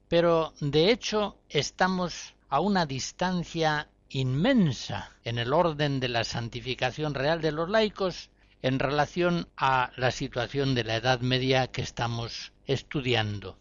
pero 0.08 0.54
de 0.60 0.92
hecho 0.92 1.40
estamos 1.50 2.36
a 2.48 2.60
una 2.60 2.86
distancia 2.86 3.90
inmensa 4.10 5.14
en 5.24 5.40
el 5.40 5.52
orden 5.52 6.00
de 6.00 6.10
la 6.10 6.26
santificación 6.26 7.16
real 7.16 7.42
de 7.42 7.52
los 7.52 7.68
laicos 7.68 8.30
en 8.62 8.78
relación 8.78 9.48
a 9.58 9.90
la 9.98 10.12
situación 10.12 10.76
de 10.76 10.84
la 10.84 10.98
Edad 10.98 11.22
Media 11.22 11.66
que 11.66 11.82
estamos 11.82 12.54
estudiando. 12.68 13.58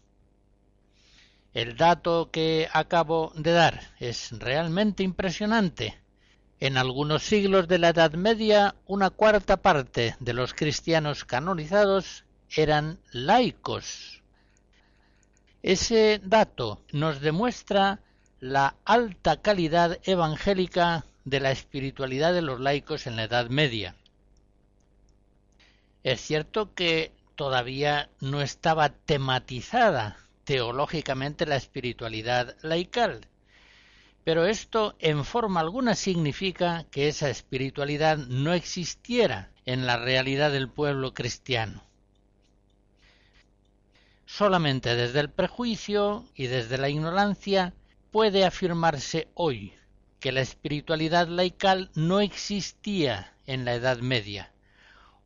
El 1.55 1.77
dato 1.77 2.29
que 2.31 2.69
acabo 2.71 3.33
de 3.35 3.53
dar 3.53 3.81
es 3.99 4.31
realmente 4.37 5.01
impresionante. 5.01 6.00
En 6.61 6.77
algunos 6.77 7.23
siglos 7.23 7.67
de 7.67 7.79
la 7.79 7.89
Edad 7.89 8.13
Media, 8.13 8.75
una 8.85 9.09
cuarta 9.09 9.57
parte 9.57 10.15
de 10.19 10.33
los 10.33 10.53
cristianos 10.53 11.25
canonizados 11.25 12.23
eran 12.55 12.99
laicos. 13.11 14.21
Ese 15.63 16.21
dato 16.23 16.79
nos 16.91 17.19
demuestra 17.19 18.01
la 18.39 18.75
alta 18.85 19.41
calidad 19.41 19.97
evangélica 20.03 21.03
de 21.25 21.39
la 21.39 21.49
espiritualidad 21.49 22.31
de 22.31 22.43
los 22.43 22.59
laicos 22.59 23.07
en 23.07 23.15
la 23.15 23.23
Edad 23.23 23.49
Media. 23.49 23.95
Es 26.03 26.21
cierto 26.21 26.75
que 26.75 27.11
todavía 27.33 28.11
no 28.19 28.39
estaba 28.39 28.89
tematizada 28.89 30.17
teológicamente 30.43 31.47
la 31.47 31.55
espiritualidad 31.55 32.55
laical, 32.61 33.25
pero 34.23 34.45
esto 34.45 34.95
en 34.99 35.25
forma 35.25 35.59
alguna 35.59 35.95
significa 35.95 36.85
que 36.91 37.07
esa 37.07 37.29
espiritualidad 37.29 38.17
no 38.17 38.53
existiera 38.53 39.51
en 39.65 39.85
la 39.85 39.97
realidad 39.97 40.51
del 40.51 40.69
pueblo 40.69 41.13
cristiano. 41.13 41.83
Solamente 44.25 44.95
desde 44.95 45.19
el 45.19 45.29
prejuicio 45.29 46.25
y 46.35 46.47
desde 46.47 46.77
la 46.77 46.89
ignorancia 46.89 47.73
puede 48.11 48.45
afirmarse 48.45 49.27
hoy 49.33 49.73
que 50.19 50.31
la 50.31 50.41
espiritualidad 50.41 51.27
laical 51.27 51.89
no 51.95 52.19
existía 52.21 53.33
en 53.47 53.65
la 53.65 53.73
Edad 53.73 53.97
Media, 53.99 54.51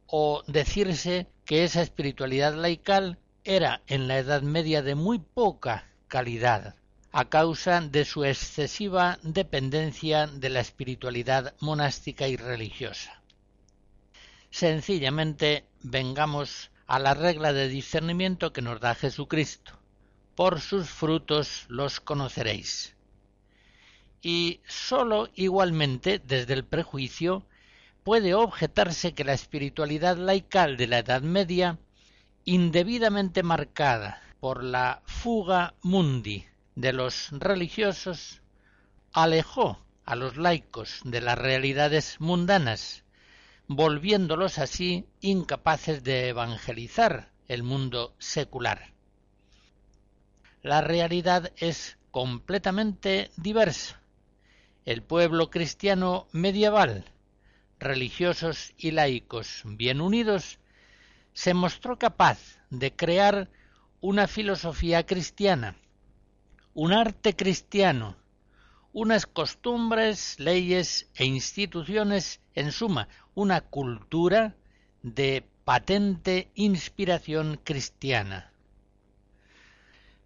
o 0.07 0.41
decirse 0.47 1.27
que 1.43 1.65
esa 1.65 1.81
espiritualidad 1.81 2.55
laical 2.55 3.19
era 3.43 3.81
en 3.87 4.07
la 4.07 4.17
Edad 4.17 4.41
Media 4.41 4.81
de 4.81 4.95
muy 4.95 5.19
poca 5.19 5.91
calidad, 6.07 6.75
a 7.17 7.23
causa 7.29 7.79
de 7.79 8.03
su 8.03 8.25
excesiva 8.25 9.19
dependencia 9.23 10.27
de 10.27 10.49
la 10.49 10.59
espiritualidad 10.59 11.55
monástica 11.61 12.27
y 12.27 12.35
religiosa. 12.35 13.21
Sencillamente 14.49 15.63
vengamos 15.81 16.71
a 16.87 16.99
la 16.99 17.13
regla 17.13 17.53
de 17.53 17.69
discernimiento 17.69 18.51
que 18.51 18.61
nos 18.61 18.81
da 18.81 18.95
Jesucristo. 18.95 19.79
Por 20.35 20.59
sus 20.59 20.89
frutos 20.89 21.63
los 21.69 22.01
conoceréis. 22.01 22.97
Y 24.21 24.59
sólo 24.67 25.29
igualmente 25.35 26.19
desde 26.19 26.53
el 26.53 26.65
prejuicio 26.65 27.45
puede 28.03 28.33
objetarse 28.33 29.13
que 29.13 29.23
la 29.23 29.31
espiritualidad 29.31 30.17
laical 30.17 30.75
de 30.75 30.87
la 30.87 30.97
Edad 30.97 31.21
Media, 31.21 31.79
indebidamente 32.43 33.41
marcada 33.41 34.21
por 34.41 34.65
la 34.65 35.01
fuga 35.05 35.75
mundi 35.81 36.45
de 36.75 36.93
los 36.93 37.29
religiosos, 37.31 38.41
alejó 39.11 39.83
a 40.05 40.15
los 40.15 40.37
laicos 40.37 40.99
de 41.03 41.21
las 41.21 41.37
realidades 41.37 42.19
mundanas, 42.19 43.03
volviéndolos 43.67 44.59
así 44.59 45.07
incapaces 45.21 46.03
de 46.03 46.29
evangelizar 46.29 47.31
el 47.47 47.63
mundo 47.63 48.15
secular. 48.19 48.93
La 50.61 50.81
realidad 50.81 51.51
es 51.57 51.97
completamente 52.11 53.31
diversa. 53.37 54.01
El 54.85 55.01
pueblo 55.01 55.49
cristiano 55.49 56.27
medieval 56.31 57.05
religiosos 57.79 58.73
y 58.77 58.91
laicos 58.91 59.61
bien 59.65 60.01
unidos, 60.01 60.59
se 61.33 61.53
mostró 61.53 61.99
capaz 61.99 62.59
de 62.69 62.95
crear 62.95 63.49
una 64.01 64.27
filosofía 64.27 65.05
cristiana, 65.05 65.75
un 66.75 66.91
arte 66.91 67.37
cristiano, 67.37 68.17
unas 68.91 69.25
costumbres, 69.25 70.37
leyes 70.39 71.09
e 71.15 71.23
instituciones, 71.23 72.41
en 72.53 72.73
suma, 72.73 73.07
una 73.33 73.61
cultura 73.61 74.55
de 75.01 75.45
patente 75.63 76.51
inspiración 76.53 77.61
cristiana. 77.63 78.51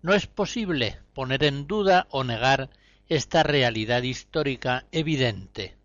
No 0.02 0.16
es 0.16 0.26
posible 0.26 0.98
poner 1.14 1.44
en 1.44 1.68
duda 1.68 2.08
o 2.10 2.24
negar 2.24 2.72
esta 3.10 3.44
realidad 3.44 4.02
histórica 4.02 4.88
evidente. 4.92 5.76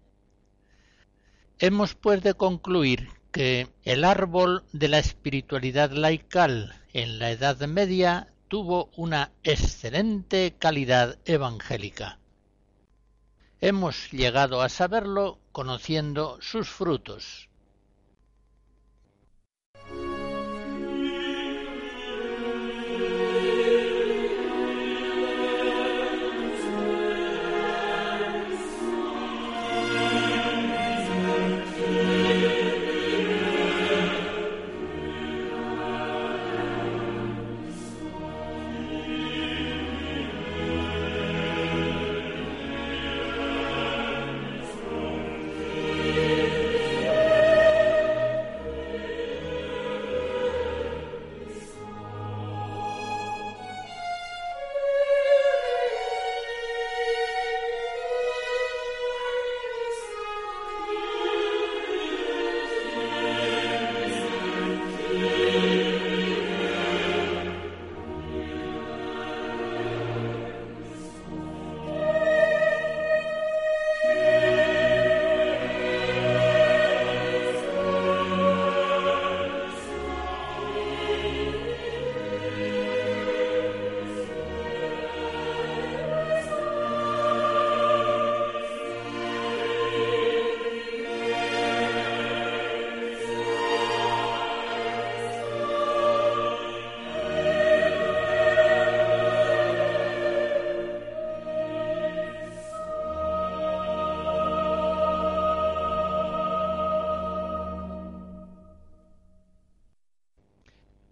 Hemos 1.59 1.95
pues 1.95 2.23
de 2.23 2.33
concluir 2.33 3.09
que 3.33 3.69
el 3.83 4.03
árbol 4.03 4.65
de 4.73 4.89
la 4.89 4.99
espiritualidad 4.99 5.91
laical 5.91 6.75
en 6.95 7.19
la 7.19 7.31
Edad 7.33 7.59
Media 7.67 8.34
tuvo 8.49 8.91
una 8.97 9.33
excelente 9.43 10.55
calidad 10.59 11.19
evangélica. 11.25 12.19
Hemos 13.61 14.11
llegado 14.11 14.61
a 14.61 14.69
saberlo 14.69 15.39
conociendo 15.53 16.39
sus 16.41 16.69
frutos. 16.69 17.49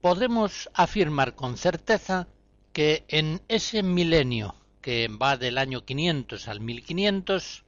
Podemos 0.03 0.69
afirmar 0.75 1.35
con 1.37 1.57
certeza 1.57 2.29
que 2.75 3.05
en 3.09 3.41
ese 3.49 3.83
milenio 3.83 4.57
que 4.83 5.09
va 5.09 5.37
del 5.37 5.57
año 5.57 5.85
500 5.85 6.49
al 6.49 6.61
1500 6.61 7.65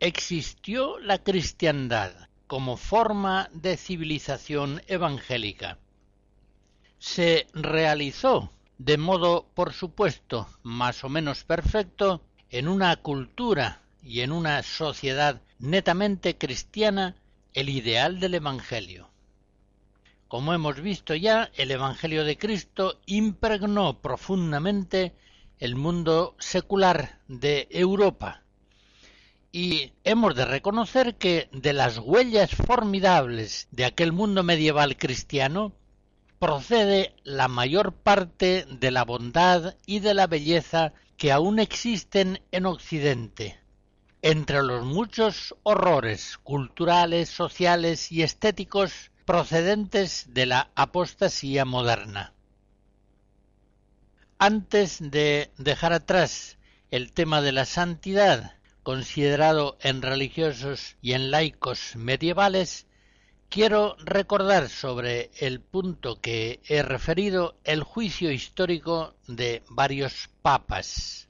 existió 0.00 0.98
la 0.98 1.22
cristiandad 1.22 2.12
como 2.46 2.78
forma 2.78 3.50
de 3.52 3.76
civilización 3.76 4.80
evangélica. 4.86 5.78
Se 6.98 7.46
realizó 7.52 8.50
de 8.78 8.96
modo, 8.96 9.46
por 9.54 9.74
supuesto, 9.74 10.48
más 10.62 11.04
o 11.04 11.10
menos 11.10 11.44
perfecto, 11.44 12.22
en 12.48 12.66
una 12.66 12.96
cultura 12.96 13.82
y 14.02 14.20
en 14.20 14.32
una 14.32 14.62
sociedad 14.62 15.42
netamente 15.58 16.38
cristiana 16.38 17.16
el 17.52 17.68
ideal 17.68 18.20
del 18.20 18.34
Evangelio. 18.34 19.10
Como 20.28 20.52
hemos 20.52 20.82
visto 20.82 21.14
ya, 21.14 21.50
el 21.56 21.70
Evangelio 21.70 22.22
de 22.22 22.36
Cristo 22.36 23.00
impregnó 23.06 24.02
profundamente 24.02 25.14
el 25.58 25.74
mundo 25.74 26.36
secular 26.38 27.18
de 27.28 27.66
Europa. 27.70 28.42
Y 29.52 29.94
hemos 30.04 30.34
de 30.36 30.44
reconocer 30.44 31.16
que 31.16 31.48
de 31.52 31.72
las 31.72 31.96
huellas 31.96 32.50
formidables 32.50 33.68
de 33.70 33.86
aquel 33.86 34.12
mundo 34.12 34.42
medieval 34.42 34.98
cristiano 34.98 35.72
procede 36.38 37.14
la 37.24 37.48
mayor 37.48 37.94
parte 37.94 38.66
de 38.70 38.90
la 38.90 39.04
bondad 39.04 39.76
y 39.86 40.00
de 40.00 40.12
la 40.12 40.26
belleza 40.26 40.92
que 41.16 41.32
aún 41.32 41.58
existen 41.58 42.42
en 42.52 42.66
Occidente. 42.66 43.58
Entre 44.20 44.62
los 44.62 44.84
muchos 44.84 45.54
horrores 45.62 46.36
culturales, 46.36 47.30
sociales 47.30 48.12
y 48.12 48.22
estéticos 48.22 49.10
procedentes 49.28 50.24
de 50.32 50.46
la 50.46 50.70
apostasía 50.74 51.66
moderna. 51.66 52.32
Antes 54.38 54.96
de 55.02 55.50
dejar 55.58 55.92
atrás 55.92 56.56
el 56.90 57.12
tema 57.12 57.42
de 57.42 57.52
la 57.52 57.66
santidad, 57.66 58.54
considerado 58.82 59.76
en 59.82 60.00
religiosos 60.00 60.96
y 61.02 61.12
en 61.12 61.30
laicos 61.30 61.94
medievales, 61.94 62.86
quiero 63.50 63.96
recordar 63.98 64.70
sobre 64.70 65.30
el 65.40 65.60
punto 65.60 66.22
que 66.22 66.62
he 66.66 66.82
referido 66.82 67.58
el 67.64 67.82
juicio 67.82 68.32
histórico 68.32 69.14
de 69.26 69.62
varios 69.68 70.30
papas. 70.40 71.28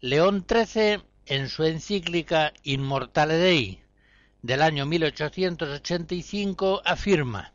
León 0.00 0.44
XIII, 0.48 1.04
en 1.26 1.48
su 1.48 1.62
encíclica 1.62 2.52
Immortale 2.64 3.34
Dei 3.34 3.85
del 4.42 4.62
año 4.62 4.86
1885, 4.86 6.82
afirma 6.84 7.52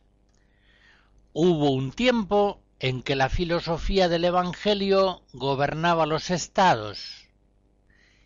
Hubo 1.32 1.70
un 1.70 1.92
tiempo 1.92 2.60
en 2.78 3.02
que 3.02 3.16
la 3.16 3.28
filosofía 3.28 4.08
del 4.08 4.24
Evangelio 4.24 5.22
gobernaba 5.32 6.04
los 6.04 6.30
estados. 6.30 7.28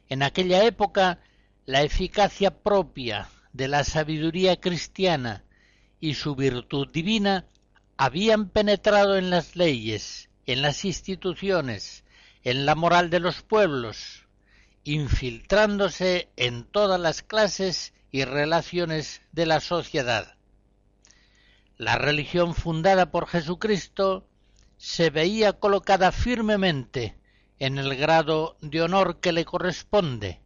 En 0.08 0.22
aquella 0.22 0.64
época 0.64 1.20
la 1.66 1.82
eficacia 1.82 2.62
propia 2.62 3.28
de 3.52 3.68
la 3.68 3.84
sabiduría 3.84 4.60
cristiana 4.60 5.44
y 6.00 6.14
su 6.14 6.34
virtud 6.34 6.88
divina 6.90 7.46
habían 7.96 8.48
penetrado 8.48 9.16
en 9.16 9.30
las 9.30 9.56
leyes, 9.56 10.30
en 10.46 10.62
las 10.62 10.84
instituciones, 10.84 12.04
en 12.42 12.66
la 12.66 12.74
moral 12.74 13.10
de 13.10 13.20
los 13.20 13.42
pueblos, 13.42 14.26
infiltrándose 14.84 16.28
en 16.36 16.64
todas 16.64 17.00
las 17.00 17.22
clases 17.22 17.92
y 18.16 18.24
relaciones 18.24 19.20
de 19.32 19.44
la 19.44 19.60
sociedad. 19.60 20.38
La 21.76 21.98
religión 21.98 22.54
fundada 22.54 23.10
por 23.10 23.26
Jesucristo 23.26 24.26
se 24.78 25.10
veía 25.10 25.52
colocada 25.52 26.12
firmemente 26.12 27.18
en 27.58 27.76
el 27.76 27.94
grado 27.94 28.56
de 28.62 28.80
honor 28.80 29.20
que 29.20 29.32
le 29.32 29.44
corresponde, 29.44 30.40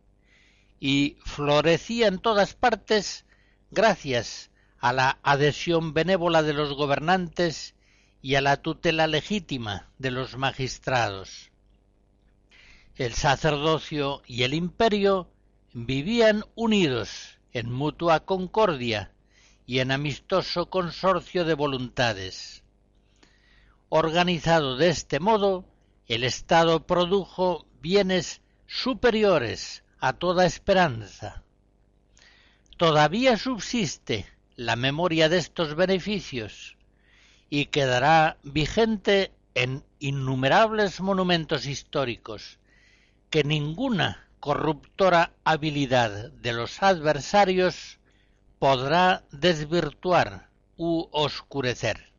y 0.80 1.16
florecía 1.24 2.08
en 2.08 2.18
todas 2.18 2.54
partes 2.54 3.24
gracias 3.70 4.50
a 4.80 4.92
la 4.92 5.20
adhesión 5.22 5.94
benévola 5.94 6.42
de 6.42 6.54
los 6.54 6.74
gobernantes 6.74 7.76
y 8.20 8.34
a 8.34 8.40
la 8.40 8.56
tutela 8.56 9.06
legítima 9.06 9.92
de 9.98 10.10
los 10.10 10.36
magistrados. 10.36 11.52
El 12.96 13.14
sacerdocio 13.14 14.22
y 14.26 14.42
el 14.42 14.54
imperio 14.54 15.30
vivían 15.72 16.44
unidos 16.56 17.38
en 17.52 17.72
mutua 17.72 18.20
concordia 18.20 19.12
y 19.66 19.78
en 19.78 19.90
amistoso 19.90 20.70
consorcio 20.70 21.44
de 21.44 21.54
voluntades. 21.54 22.62
Organizado 23.88 24.76
de 24.76 24.88
este 24.88 25.20
modo, 25.20 25.64
el 26.06 26.24
Estado 26.24 26.86
produjo 26.86 27.66
bienes 27.80 28.40
superiores 28.66 29.84
a 29.98 30.12
toda 30.12 30.46
esperanza. 30.46 31.42
Todavía 32.76 33.36
subsiste 33.36 34.26
la 34.56 34.76
memoria 34.76 35.28
de 35.28 35.38
estos 35.38 35.74
beneficios 35.74 36.76
y 37.48 37.66
quedará 37.66 38.38
vigente 38.42 39.32
en 39.54 39.84
innumerables 39.98 41.00
monumentos 41.00 41.66
históricos 41.66 42.58
que 43.28 43.44
ninguna 43.44 44.29
corruptora 44.40 45.34
habilidad 45.44 46.32
de 46.32 46.54
los 46.54 46.82
adversarios 46.82 47.98
podrá 48.58 49.24
desvirtuar 49.30 50.48
u 50.76 51.08
oscurecer. 51.12 52.10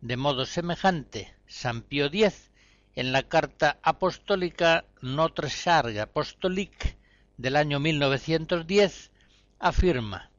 De 0.00 0.16
modo 0.16 0.44
semejante, 0.44 1.32
San 1.46 1.82
Pío 1.82 2.06
X 2.06 2.50
en 2.96 3.12
la 3.12 3.22
carta 3.22 3.78
apostólica 3.82 4.84
Notre 5.00 5.48
Charge 5.48 6.00
Apostolique 6.00 6.96
del 7.36 7.54
año 7.54 7.78
1910 7.78 9.12
afirma 9.60 10.30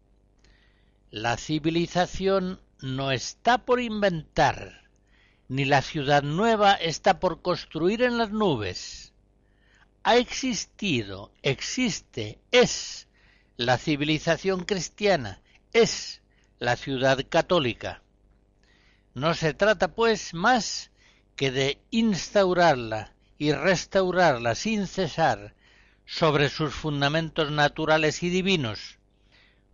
La 1.11 1.37
civilización 1.37 2.59
no 2.81 3.11
está 3.11 3.59
por 3.59 3.79
inventar, 3.79 4.89
ni 5.47 5.63
la 5.63 5.81
ciudad 5.81 6.23
nueva 6.23 6.73
está 6.73 7.21
por 7.21 7.41
construir 7.41 8.01
en 8.03 8.17
las 8.17 8.31
nubes. 8.31 9.12
Ha 10.03 10.17
existido, 10.17 11.31
existe, 11.41 12.39
es 12.51 13.07
la 13.55 13.77
civilización 13.77 14.65
cristiana, 14.65 15.41
es 15.71 16.21
la 16.59 16.75
ciudad 16.75 17.19
católica. 17.29 18.03
No 19.13 19.33
se 19.33 19.53
trata, 19.53 19.95
pues, 19.95 20.33
más 20.33 20.91
que 21.37 21.51
de 21.51 21.81
instaurarla 21.89 23.13
y 23.37 23.53
restaurarla 23.53 24.55
sin 24.55 24.87
cesar 24.87 25.55
sobre 26.05 26.49
sus 26.49 26.73
fundamentos 26.73 27.51
naturales 27.51 28.23
y 28.23 28.29
divinos, 28.29 28.99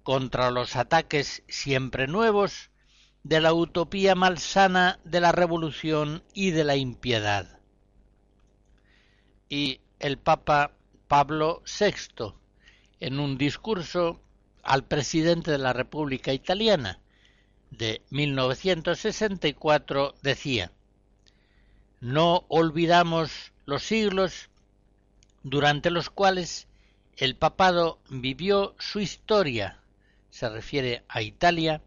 contra 0.03 0.51
los 0.51 0.75
ataques 0.75 1.43
siempre 1.47 2.07
nuevos 2.07 2.69
de 3.23 3.41
la 3.41 3.53
utopía 3.53 4.13
malsana 4.13 4.99
de 5.03 5.21
la 5.21 5.31
revolución 5.31 6.23
y 6.33 6.51
de 6.51 6.63
la 6.63 6.75
impiedad. 6.75 7.59
Y 9.49 9.81
el 9.99 10.17
Papa 10.17 10.71
Pablo 11.07 11.63
VI, 11.79 12.33
en 12.99 13.19
un 13.19 13.37
discurso 13.37 14.19
al 14.63 14.85
presidente 14.85 15.51
de 15.51 15.57
la 15.57 15.73
República 15.73 16.33
Italiana 16.33 16.99
de 17.71 18.01
1964, 18.09 20.15
decía 20.21 20.71
no 22.01 22.45
olvidamos 22.47 23.51
los 23.65 23.83
siglos 23.83 24.49
durante 25.43 25.91
los 25.91 26.09
cuales 26.09 26.67
el 27.17 27.35
papado 27.35 27.99
vivió 28.09 28.73
su 28.79 29.01
historia, 29.01 29.81
se 30.29 30.47
refiere 30.47 31.03
a 31.09 31.21
Italia, 31.21 31.81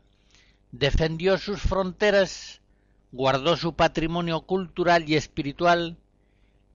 defendió 0.71 1.39
sus 1.39 1.63
fronteras, 1.63 2.61
guardó 3.11 3.57
su 3.57 3.75
patrimonio 3.75 4.43
cultural 4.43 5.09
y 5.09 5.17
espiritual, 5.17 5.97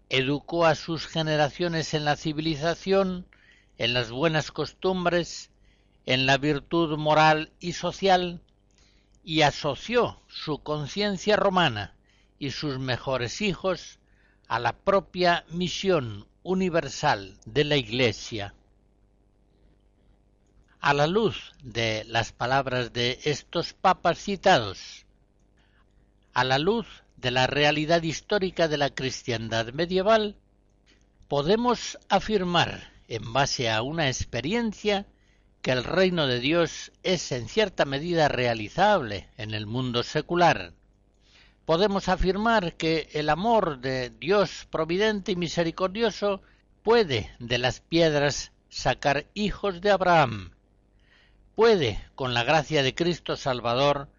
educó 0.10 0.66
a 0.66 0.76
sus 0.76 1.08
generaciones 1.08 1.94
en 1.94 2.06
la 2.06 2.16
civilización, 2.16 3.26
en 3.78 3.94
las 3.94 4.12
buenas 4.12 4.52
costumbres, 4.52 5.52
en 6.06 6.26
la 6.26 6.38
virtud 6.38 6.98
moral 6.98 7.52
y 7.60 7.74
social, 7.74 8.42
y 9.24 9.42
asoció 9.42 10.22
su 10.28 10.60
conciencia 10.60 11.36
romana 11.36 11.94
y 12.40 12.52
sus 12.52 12.80
mejores 12.80 13.42
hijos 13.42 14.00
a 14.48 14.60
la 14.60 14.74
propia 14.74 15.44
misión 15.50 16.26
universal 16.44 17.38
de 17.46 17.66
la 17.66 17.76
Iglesia. 17.76 18.54
A 20.80 20.94
la 20.94 21.08
luz 21.08 21.54
de 21.62 22.06
las 22.06 22.32
palabras 22.32 22.94
de 22.94 23.20
estos 23.26 23.74
papas 23.74 24.20
citados, 24.20 25.06
a 26.34 26.46
la 26.46 26.58
luz 26.58 26.88
de 27.18 27.32
la 27.32 27.48
realidad 27.48 28.04
histórica 28.04 28.68
de 28.68 28.78
la 28.78 28.92
cristiandad 28.92 29.74
medieval, 29.74 30.38
podemos 31.28 31.98
afirmar, 32.10 32.94
en 33.08 33.34
base 33.34 33.70
a 33.70 33.82
una 33.82 34.08
experiencia, 34.08 35.06
que 35.62 35.72
el 35.72 35.84
reino 35.84 36.28
de 36.28 36.40
Dios 36.40 36.92
es 37.04 37.32
en 37.32 37.50
cierta 37.50 37.86
medida 37.86 38.30
realizable 38.30 39.28
en 39.38 39.54
el 39.54 39.66
mundo 39.66 40.04
secular. 40.04 40.74
Podemos 41.66 42.08
afirmar 42.08 42.76
que 42.76 43.10
el 43.14 43.30
amor 43.30 43.80
de 43.80 44.12
Dios 44.12 44.68
providente 44.70 45.34
y 45.34 45.36
misericordioso 45.36 46.42
puede 46.84 47.36
de 47.40 47.58
las 47.58 47.82
piedras 47.82 48.54
sacar 48.70 49.26
hijos 49.34 49.82
de 49.82 49.92
Abraham, 49.92 50.52
puede, 51.56 52.00
con 52.16 52.34
la 52.34 52.44
gracia 52.44 52.84
de 52.84 52.94
Cristo 52.94 53.36
Salvador, 53.36 54.10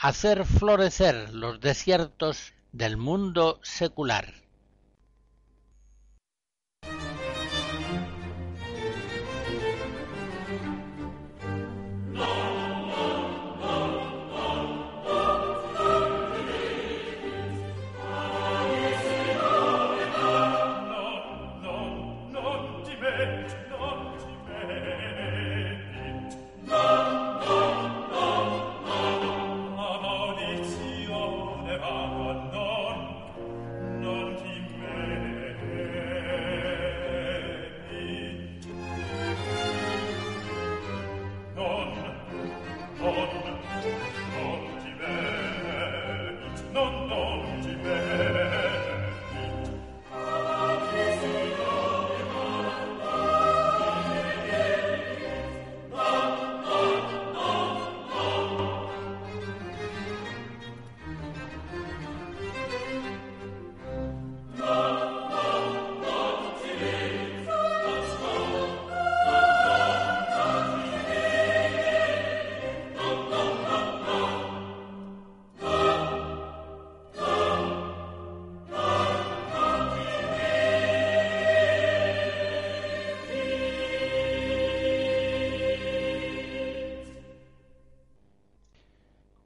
hacer 0.00 0.44
florecer 0.44 1.34
los 1.34 1.60
desiertos 1.60 2.52
del 2.72 2.96
mundo 2.96 3.58
secular. 3.62 4.32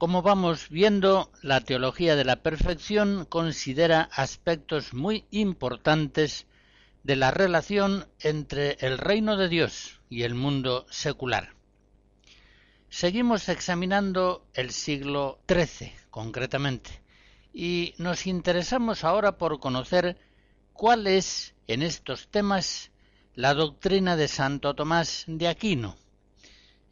Como 0.03 0.21
vamos 0.21 0.67
viendo, 0.67 1.31
la 1.41 1.61
teología 1.61 2.17
de 2.17 2.25
la 2.25 2.43
perfección 2.43 3.23
considera 3.23 4.09
aspectos 4.11 4.93
muy 4.93 5.23
importantes 5.31 6.45
de 7.03 7.15
la 7.15 7.31
relación 7.31 8.05
entre 8.19 8.75
el 8.81 8.97
reino 8.97 9.37
de 9.37 9.47
Dios 9.47 10.01
y 10.09 10.23
el 10.23 10.35
mundo 10.35 10.85
secular. 10.89 11.53
Seguimos 12.89 13.47
examinando 13.47 14.45
el 14.53 14.71
siglo 14.71 15.39
XIII, 15.47 15.93
concretamente, 16.09 17.01
y 17.53 17.93
nos 17.97 18.27
interesamos 18.27 19.05
ahora 19.05 19.37
por 19.37 19.61
conocer 19.61 20.17
cuál 20.73 21.07
es, 21.07 21.55
en 21.67 21.81
estos 21.81 22.27
temas, 22.27 22.91
la 23.35 23.53
doctrina 23.53 24.17
de 24.17 24.27
Santo 24.27 24.75
Tomás 24.75 25.23
de 25.27 25.47
Aquino, 25.47 25.95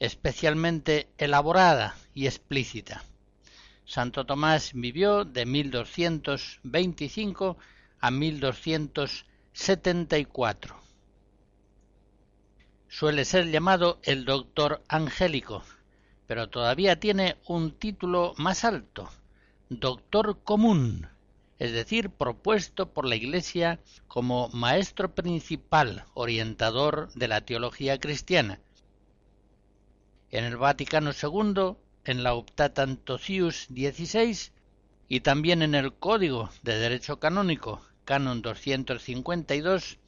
especialmente 0.01 1.07
elaborada 1.19 1.95
y 2.15 2.25
explícita. 2.25 3.03
Santo 3.85 4.25
Tomás 4.25 4.71
vivió 4.73 5.25
de 5.25 5.45
1225 5.45 7.57
a 7.99 8.09
1274. 8.09 10.75
Suele 12.87 13.25
ser 13.25 13.51
llamado 13.51 13.99
el 14.01 14.25
doctor 14.25 14.81
angélico, 14.87 15.61
pero 16.25 16.49
todavía 16.49 16.99
tiene 16.99 17.37
un 17.45 17.77
título 17.77 18.33
más 18.37 18.65
alto, 18.65 19.07
doctor 19.69 20.39
común, 20.43 21.09
es 21.59 21.73
decir, 21.73 22.09
propuesto 22.09 22.91
por 22.91 23.05
la 23.05 23.17
Iglesia 23.17 23.79
como 24.07 24.49
maestro 24.49 25.13
principal 25.13 26.05
orientador 26.15 27.13
de 27.13 27.27
la 27.27 27.41
teología 27.41 27.99
cristiana, 27.99 28.59
en 30.31 30.45
el 30.45 30.57
Vaticano 30.57 31.11
II, 31.11 31.75
en 32.05 32.23
la 32.23 32.33
Optatantosius 32.33 33.67
XVI 33.67 34.51
y 35.07 35.19
también 35.19 35.61
en 35.61 35.75
el 35.75 35.93
Código 35.93 36.49
de 36.63 36.79
Derecho 36.79 37.19
Canónico, 37.19 37.81
Canon 38.05 38.41
252, 38.41 39.99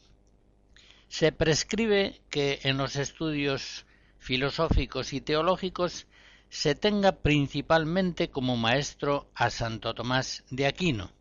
se 1.10 1.32
prescribe 1.32 2.22
que 2.30 2.60
en 2.64 2.78
los 2.78 2.96
estudios 2.96 3.86
filosóficos 4.18 5.14
y 5.14 5.22
teológicos 5.22 6.08
se 6.50 6.74
tenga 6.74 7.12
principalmente 7.12 8.30
como 8.30 8.56
maestro 8.56 9.30
a 9.36 9.50
Santo 9.50 9.94
Tomás 9.94 10.44
de 10.50 10.66
Aquino. 10.68 11.12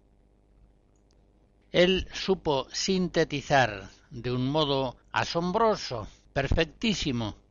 Él 1.72 2.06
supo 2.12 2.68
sintetizar 2.70 3.88
de 4.10 4.30
un 4.30 4.48
modo 4.48 4.96
asombroso, 5.10 6.06
perfectísimo, 6.32 7.41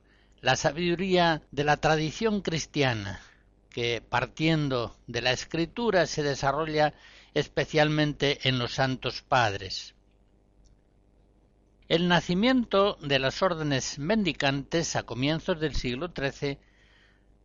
la 0.42 0.56
sabiduría 0.56 1.44
de 1.52 1.64
la 1.64 1.78
tradición 1.78 2.42
cristiana, 2.42 3.22
que 3.70 4.02
partiendo 4.02 4.98
de 5.06 5.22
la 5.22 5.32
escritura 5.32 6.08
se 6.08 6.24
desarrolla 6.24 6.94
especialmente 7.36 8.48
en 8.50 8.58
los 8.58 8.74
santos 8.74 9.22
padres. 9.22 9.94
El 11.88 12.08
nacimiento 12.08 12.98
de 13.02 13.20
las 13.20 13.42
órdenes 13.44 14.00
mendicantes 14.00 14.96
a 14.96 15.04
comienzos 15.04 15.60
del 15.60 15.76
siglo 15.76 16.12
XIII 16.16 16.58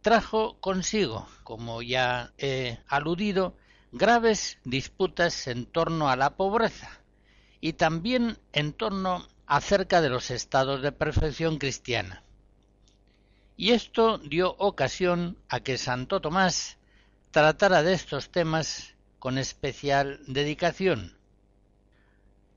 trajo 0.01 0.57
consigo, 0.61 1.29
como 1.43 1.83
ya 1.83 2.33
he 2.39 2.79
aludido, 2.89 3.57
graves 3.93 4.59
disputas 4.65 5.49
en 5.49 5.67
torno 5.67 6.09
a 6.09 6.17
la 6.17 6.37
pobreza 6.37 6.91
y 7.61 7.75
también 7.75 8.39
en 8.53 8.73
torno 8.73 9.27
acerca 9.47 10.01
de 10.01 10.09
los 10.09 10.31
estados 10.31 10.81
de 10.81 10.93
perfección 10.93 11.59
cristiana 11.59 12.23
y 13.57 13.71
esto 13.71 14.19
dio 14.19 14.55
ocasión 14.59 15.39
a 15.49 15.61
que 15.61 15.79
Santo 15.79 16.21
Tomás 16.21 16.77
tratara 17.31 17.83
de 17.83 17.95
estos 17.95 18.31
temas 18.31 18.95
con 19.19 19.39
especial 19.39 20.21
dedicación. 20.27 21.17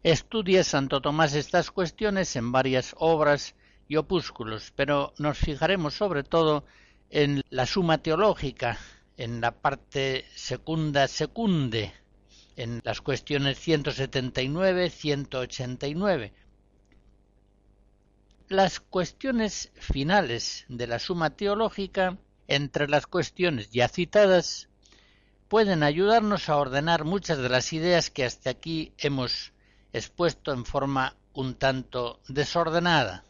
Estudia 0.03 0.63
Santo 0.63 1.01
Tomás 1.01 1.35
estas 1.35 1.71
cuestiones 1.71 2.35
en 2.35 2.51
varias 2.51 2.95
obras 2.97 3.55
y 3.87 3.95
opúsculos, 3.95 4.71
pero 4.75 5.13
nos 5.17 5.37
fijaremos 5.37 5.93
sobre 5.93 6.23
todo 6.23 6.65
en 7.09 7.43
la 7.49 7.65
suma 7.65 7.97
teológica, 7.97 8.77
en 9.17 9.41
la 9.41 9.51
parte 9.51 10.25
secunda 10.35 11.07
secunde, 11.07 11.93
en 12.55 12.81
las 12.83 13.01
cuestiones 13.01 13.57
179, 13.59 14.89
189, 14.89 16.33
las 18.49 18.79
cuestiones 18.79 19.71
finales 19.75 20.65
de 20.69 20.87
la 20.87 20.97
suma 20.97 21.29
teológica, 21.29 22.17
entre 22.47 22.87
las 22.87 23.05
cuestiones 23.05 23.69
ya 23.69 23.87
citadas, 23.87 24.69
pueden 25.47 25.83
ayudarnos 25.83 26.49
a 26.49 26.57
ordenar 26.57 27.05
muchas 27.05 27.37
de 27.37 27.47
las 27.47 27.71
ideas 27.73 28.09
que 28.09 28.25
hasta 28.25 28.49
aquí 28.49 28.91
hemos 28.97 29.53
expuesto 29.93 30.51
en 30.51 30.65
forma 30.65 31.15
un 31.33 31.53
tanto 31.53 32.21
desordenada. 32.27 33.23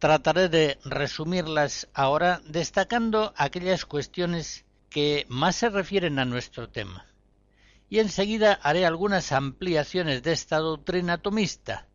Trataré 0.00 0.48
de 0.48 0.78
resumirlas 0.84 1.88
ahora 1.94 2.42
destacando 2.44 3.32
aquellas 3.36 3.86
cuestiones 3.86 4.64
que 4.90 5.26
más 5.28 5.54
se 5.54 5.68
refieren 5.70 6.18
a 6.18 6.24
nuestro 6.24 6.68
tema. 6.70 7.06
Y 7.88 8.00
enseguida 8.00 8.54
haré 8.62 8.84
algunas 8.84 9.30
ampliaciones 9.30 10.24
de 10.24 10.32
esta 10.32 10.58
doctrina 10.58 11.18
tomista, 11.18 11.86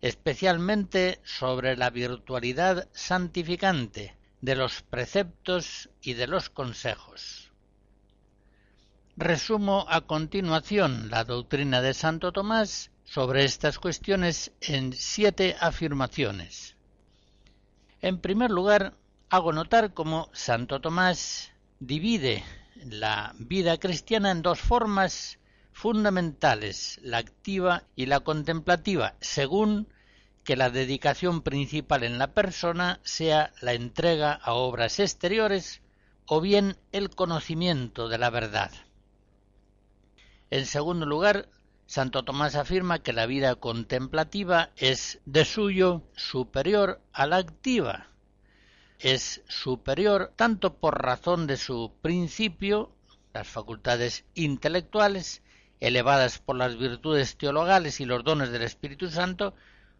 especialmente 0.00 1.20
sobre 1.24 1.76
la 1.76 1.90
virtualidad 1.90 2.88
santificante 2.92 4.16
de 4.40 4.56
los 4.56 4.82
preceptos 4.82 5.90
y 6.00 6.14
de 6.14 6.26
los 6.26 6.48
consejos. 6.48 7.50
Resumo 9.16 9.84
a 9.88 10.02
continuación 10.02 11.10
la 11.10 11.24
doctrina 11.24 11.82
de 11.82 11.92
Santo 11.92 12.32
Tomás 12.32 12.90
sobre 13.04 13.44
estas 13.44 13.78
cuestiones 13.78 14.52
en 14.60 14.92
siete 14.94 15.56
afirmaciones. 15.60 16.76
En 18.00 18.18
primer 18.18 18.50
lugar, 18.50 18.94
hago 19.28 19.52
notar 19.52 19.92
cómo 19.92 20.30
Santo 20.32 20.80
Tomás 20.80 21.52
divide 21.80 22.44
la 22.76 23.34
vida 23.38 23.76
cristiana 23.78 24.30
en 24.30 24.42
dos 24.42 24.60
formas 24.60 25.39
fundamentales, 25.80 27.00
la 27.02 27.16
activa 27.16 27.84
y 27.96 28.04
la 28.04 28.20
contemplativa, 28.20 29.14
según 29.22 29.88
que 30.44 30.54
la 30.54 30.68
dedicación 30.68 31.40
principal 31.40 32.04
en 32.04 32.18
la 32.18 32.34
persona 32.34 33.00
sea 33.02 33.54
la 33.62 33.72
entrega 33.72 34.34
a 34.34 34.52
obras 34.52 35.00
exteriores 35.00 35.80
o 36.26 36.42
bien 36.42 36.76
el 36.92 37.08
conocimiento 37.08 38.10
de 38.10 38.18
la 38.18 38.28
verdad. 38.28 38.70
En 40.50 40.66
segundo 40.66 41.06
lugar, 41.06 41.48
Santo 41.86 42.24
Tomás 42.24 42.56
afirma 42.56 42.98
que 42.98 43.14
la 43.14 43.24
vida 43.24 43.54
contemplativa 43.54 44.72
es 44.76 45.18
de 45.24 45.46
suyo 45.46 46.02
superior 46.14 47.00
a 47.14 47.26
la 47.26 47.38
activa. 47.38 48.08
Es 48.98 49.42
superior 49.48 50.34
tanto 50.36 50.74
por 50.74 51.02
razón 51.02 51.46
de 51.46 51.56
su 51.56 51.94
principio, 52.02 52.92
las 53.32 53.48
facultades 53.48 54.26
intelectuales, 54.34 55.42
elevadas 55.80 56.38
por 56.38 56.56
las 56.56 56.76
virtudes 56.76 57.36
teologales 57.36 58.00
y 58.00 58.04
los 58.04 58.22
dones 58.22 58.50
del 58.52 58.62
Espíritu 58.62 59.08
Santo, 59.08 59.54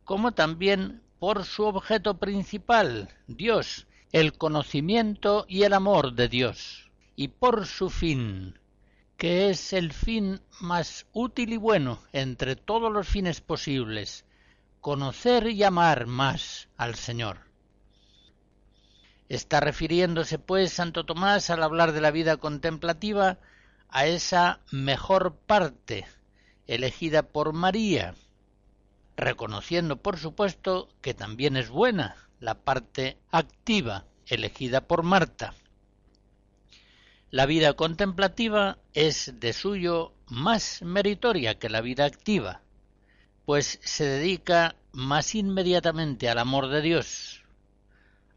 como 0.05 0.33
también 0.33 1.03
por 1.19 1.45
su 1.45 1.65
objeto 1.65 2.19
principal, 2.19 3.09
Dios, 3.27 3.87
el 4.13 4.37
conocimiento 4.37 5.47
y 5.49 5.63
el 5.63 5.73
amor 5.73 6.15
de 6.15 6.29
Dios, 6.29 6.91
y 7.17 7.29
por 7.29 7.67
su 7.67 7.91
fin, 7.91 8.59
que 9.17 9.51
es 9.51 9.73
el 9.73 9.93
fin 9.93 10.41
más 10.61 11.07
útil 11.13 11.53
y 11.53 11.57
bueno 11.57 12.03
entre 12.13 12.57
todos 12.57 12.93
los 12.93 13.07
fines 13.07 13.41
posibles, 13.41 14.25
conocer 14.81 15.49
y 15.49 15.63
amar 15.63 16.07
más 16.07 16.69
al 16.77 16.95
Señor. 16.95 17.39
Está 19.29 19.61
refiriéndose, 19.61 20.39
pues, 20.39 20.73
Santo 20.73 21.05
Tomás, 21.05 21.51
al 21.51 21.63
hablar 21.63 21.93
de 21.93 22.01
la 22.01 22.11
vida 22.11 22.39
contemplativa, 22.39 23.39
a 23.91 24.07
esa 24.07 24.61
mejor 24.71 25.35
parte 25.35 26.07
elegida 26.67 27.23
por 27.25 27.53
María, 27.53 28.15
reconociendo 29.17 29.97
por 29.97 30.19
supuesto 30.19 30.89
que 31.01 31.15
también 31.15 31.57
es 31.57 31.69
buena 31.69 32.17
la 32.39 32.55
parte 32.55 33.19
activa 33.31 34.07
elegida 34.27 34.81
por 34.81 35.03
Marta. 35.03 35.55
La 37.31 37.47
vida 37.47 37.75
contemplativa 37.75 38.79
es 38.95 39.35
de 39.39 39.53
suyo 39.53 40.15
más 40.27 40.83
meritoria 40.83 41.59
que 41.59 41.69
la 41.69 41.81
vida 41.81 42.05
activa, 42.05 42.63
pues 43.45 43.81
se 43.83 44.05
dedica 44.05 44.77
más 44.93 45.35
inmediatamente 45.35 46.29
al 46.29 46.39
amor 46.39 46.69
de 46.69 46.83
Dios, 46.83 47.45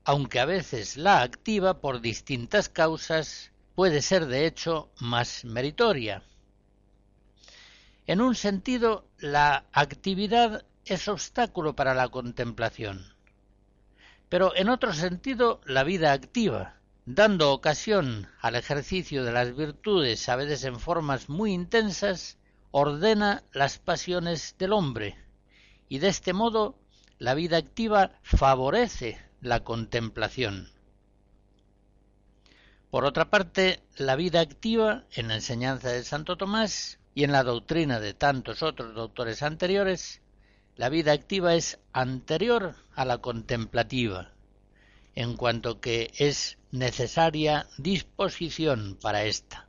aunque 0.03 0.39
a 0.39 0.45
veces 0.45 0.97
la 0.97 1.21
activa 1.21 1.79
por 1.79 2.01
distintas 2.01 2.69
causas 2.69 3.52
puede 3.75 4.01
ser 4.01 4.25
de 4.27 4.45
hecho 4.45 4.91
más 4.99 5.45
meritoria. 5.45 6.23
En 8.05 8.21
un 8.21 8.35
sentido, 8.35 9.07
la 9.19 9.65
actividad 9.71 10.65
es 10.85 11.07
obstáculo 11.07 11.75
para 11.75 11.93
la 11.93 12.09
contemplación. 12.09 13.13
Pero 14.29 14.55
en 14.55 14.69
otro 14.69 14.93
sentido, 14.93 15.61
la 15.65 15.83
vida 15.83 16.11
activa, 16.11 16.75
dando 17.05 17.53
ocasión 17.53 18.27
al 18.41 18.55
ejercicio 18.55 19.23
de 19.23 19.31
las 19.31 19.55
virtudes, 19.55 20.27
a 20.27 20.35
veces 20.35 20.63
en 20.65 20.79
formas 20.79 21.29
muy 21.29 21.53
intensas, 21.53 22.37
ordena 22.71 23.43
las 23.53 23.77
pasiones 23.77 24.55
del 24.57 24.73
hombre, 24.73 25.15
y 25.87 25.99
de 25.99 26.09
este 26.09 26.33
modo 26.33 26.79
la 27.19 27.35
vida 27.35 27.57
activa 27.57 28.11
favorece 28.23 29.21
la 29.39 29.63
contemplación. 29.63 30.72
Por 32.93 33.05
otra 33.05 33.31
parte, 33.31 33.81
la 33.97 34.15
vida 34.15 34.39
activa, 34.39 35.05
en 35.15 35.29
la 35.29 35.33
enseñanza 35.33 35.89
de 35.89 36.03
Santo 36.03 36.37
Tomás 36.37 36.99
y 37.15 37.23
en 37.23 37.31
la 37.31 37.41
doctrina 37.41 37.99
de 37.99 38.13
tantos 38.13 38.61
otros 38.61 38.93
doctores 38.93 39.41
anteriores, 39.41 40.21
la 40.75 40.89
vida 40.89 41.11
activa 41.11 41.55
es 41.55 41.79
anterior 41.91 42.75
a 42.93 43.03
la 43.03 43.17
contemplativa, 43.17 44.29
en 45.15 45.35
cuanto 45.37 45.81
que 45.81 46.11
es 46.19 46.59
necesaria 46.69 47.65
disposición 47.79 48.95
para 49.01 49.23
ésta. 49.23 49.67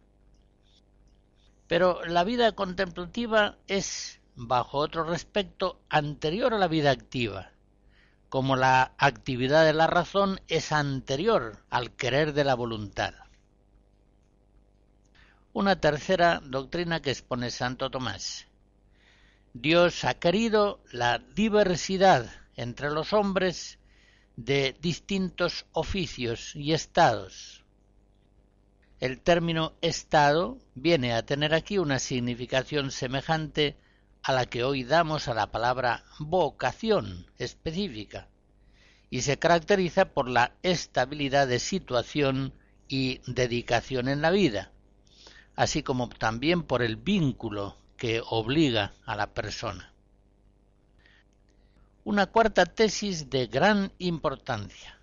Pero 1.67 2.05
la 2.05 2.25
vida 2.25 2.53
contemplativa 2.53 3.57
es, 3.69 4.21
bajo 4.37 4.77
otro 4.77 5.03
respecto, 5.03 5.81
anterior 5.89 6.53
a 6.53 6.59
la 6.59 6.69
vida 6.69 6.91
activa, 6.91 7.54
como 8.35 8.57
la 8.57 8.97
actividad 8.99 9.65
de 9.65 9.73
la 9.73 9.87
razón 9.87 10.41
es 10.49 10.73
anterior 10.73 11.63
al 11.71 11.93
querer 11.93 12.33
de 12.33 12.43
la 12.43 12.57
voluntad. 12.57 13.15
Una 15.53 15.81
tercera 15.81 16.41
doctrina 16.45 17.01
que 17.01 17.13
expone 17.13 17.53
Santo 17.53 17.91
Tomás. 17.91 18.49
Dios 19.53 20.03
ha 20.03 20.15
querido 20.15 20.81
la 20.91 21.21
diversidad 21.21 22.29
entre 22.57 22.91
los 22.91 23.13
hombres 23.13 23.79
de 24.35 24.77
distintos 24.81 25.67
oficios 25.71 26.57
y 26.57 26.73
estados. 26.73 27.63
El 28.99 29.21
término 29.21 29.75
estado 29.81 30.59
viene 30.75 31.15
a 31.15 31.25
tener 31.25 31.55
aquí 31.55 31.79
una 31.79 32.01
significación 32.01 32.91
semejante 32.91 33.77
a 34.25 34.33
la 34.33 34.47
que 34.47 34.65
hoy 34.65 34.85
damos 34.85 35.29
a 35.29 35.35
la 35.35 35.49
palabra 35.53 36.03
vocación 36.19 37.27
específica 37.37 38.27
y 39.11 39.21
se 39.21 39.39
caracteriza 39.39 40.07
por 40.07 40.31
la 40.31 40.55
estabilidad 40.63 41.47
de 41.47 41.59
situación 41.59 42.55
y 42.89 43.21
dedicación 43.31 44.09
en 44.09 44.23
la 44.23 44.31
vida, 44.31 44.73
así 45.57 45.83
como 45.83 46.09
también 46.09 46.63
por 46.63 46.83
el 46.83 46.97
vínculo 46.97 47.77
que 47.99 48.23
obliga 48.27 48.95
a 49.05 49.15
la 49.15 49.35
persona. 49.35 49.93
Una 52.03 52.25
cuarta 52.27 52.65
tesis 52.65 53.29
de 53.29 53.47
gran 53.47 53.93
importancia. 53.99 54.99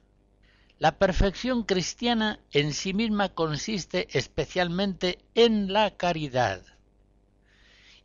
La 0.79 0.97
perfección 0.97 1.61
cristiana 1.61 2.39
en 2.51 2.73
sí 2.73 2.95
misma 2.95 3.29
consiste 3.29 4.07
especialmente 4.17 5.19
en 5.35 5.71
la 5.71 5.91
caridad 5.91 6.63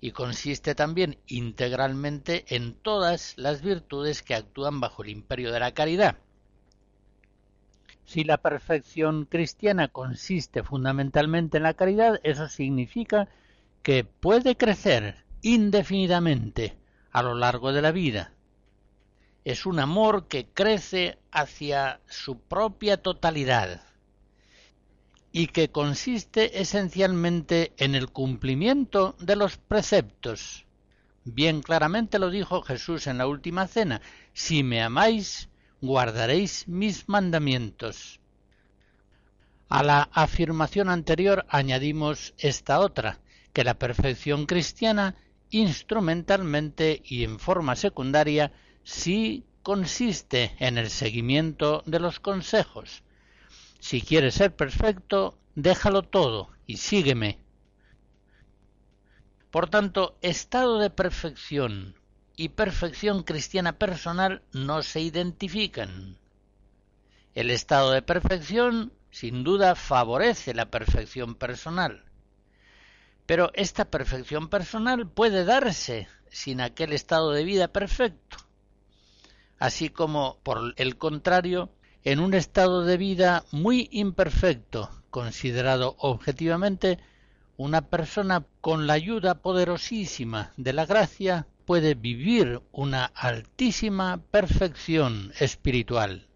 y 0.07 0.12
consiste 0.12 0.76
también 0.76 1.18
integralmente 1.26 2.44
en 2.54 2.74
todas 2.74 3.34
las 3.36 3.61
virtudes 3.61 4.22
que 4.22 4.36
actúan 4.36 4.78
bajo 4.78 5.02
el 5.02 5.09
imperio 5.09 5.50
de 5.50 5.59
la 5.59 5.74
caridad. 5.74 6.18
Si 8.04 8.22
la 8.22 8.36
perfección 8.38 9.24
cristiana 9.24 9.88
consiste 9.88 10.62
fundamentalmente 10.62 11.57
en 11.57 11.64
la 11.64 11.74
caridad, 11.74 12.20
eso 12.22 12.46
significa 12.46 13.26
que 13.82 14.04
puede 14.04 14.57
crecer 14.57 15.24
indefinidamente 15.42 16.76
a 17.11 17.24
lo 17.24 17.34
largo 17.34 17.72
de 17.72 17.82
la 17.82 17.90
vida. 17.90 18.30
Es 19.44 19.66
un 19.66 19.80
amor 19.80 20.28
que 20.28 20.46
crece 20.46 21.18
hacia 21.32 21.98
su 22.07 22.38
propia 22.38 23.02
totalidad 23.02 23.82
y 25.37 25.49
que 25.49 25.68
consiste 25.68 26.62
esencialmente 26.62 27.74
en 27.76 27.95
el 27.95 28.09
cumplimiento 28.09 29.16
de 29.20 29.37
los 29.37 29.59
preceptos. 29.59 30.64
Bien 31.24 31.61
claramente 31.61 32.18
lo 32.18 32.30
dijo 32.30 32.62
Jesús 32.62 33.07
en 33.07 33.18
la 33.18 33.26
última 33.26 33.66
cena, 33.66 34.01
si 34.32 34.62
me 34.62 34.82
amáis, 34.82 35.51
guardaréis 35.82 36.66
mis 36.68 37.07
mandamientos. 37.11 38.18
A 39.68 39.82
la 39.82 40.09
afirmación 40.11 40.89
anterior 40.89 41.45
añadimos 41.51 42.32
esta 42.39 42.80
otra, 42.80 43.18
que 43.53 43.62
la 43.62 43.78
perfección 43.78 44.47
cristiana 44.47 45.16
instrumentalmente 45.51 47.03
y 47.05 47.24
en 47.24 47.39
forma 47.39 47.76
secundaria 47.76 48.53
sí 48.84 49.45
consiste 49.62 50.57
en 50.61 50.78
el 50.78 50.89
seguimiento 50.89 51.82
de 51.84 52.01
los 52.01 52.20
consejos. 52.20 53.03
Si 53.81 54.01
quieres 54.03 54.35
ser 54.35 54.55
perfecto, 54.55 55.39
déjalo 55.55 56.03
todo 56.03 56.51
y 56.66 56.79
sígueme. 56.79 57.39
Por 59.51 59.70
tanto, 59.70 60.18
estado 60.20 60.79
de 60.79 60.91
perfección 60.91 61.95
y 62.37 62.51
perfección 62.51 63.22
cristiana 63.22 63.79
personal 63.79 64.43
no 64.53 64.83
se 64.83 65.01
identifican. 65.01 66.18
El 67.35 67.51
estado 67.51 67.93
de 67.93 68.03
perfección, 68.03 68.93
sin 69.11 69.45
duda, 69.45 69.74
favorece 69.74 70.55
la 70.55 70.70
perfección 70.70 71.35
personal. 71.35 72.05
Pero 73.24 73.51
esta 73.55 73.87
perfección 73.87 74.49
personal 74.49 75.09
puede 75.09 75.45
darse 75.45 76.09
sin 76.31 76.61
aquel 76.61 76.93
estado 76.93 77.33
de 77.33 77.45
vida 77.45 77.68
perfecto, 77.68 78.37
así 79.59 79.89
como, 79.89 80.39
por 80.43 80.74
el 80.77 80.99
contrario, 80.99 81.70
en 82.07 82.20
un 82.20 82.34
estado 82.34 82.84
de 82.84 82.98
vida 82.98 83.44
muy 83.50 83.88
imperfecto, 83.90 84.88
considerado 85.11 85.96
objetivamente, 85.98 87.00
una 87.57 87.80
persona 87.90 88.46
con 88.61 88.86
la 88.86 88.92
ayuda 88.92 89.42
poderosísima 89.42 90.52
de 90.57 90.72
la 90.72 90.86
gracia 90.86 91.48
puede 91.64 91.94
vivir 91.94 92.62
una 92.70 93.07
altísima 93.07 94.22
perfección 94.30 95.32
espiritual. 95.40 96.28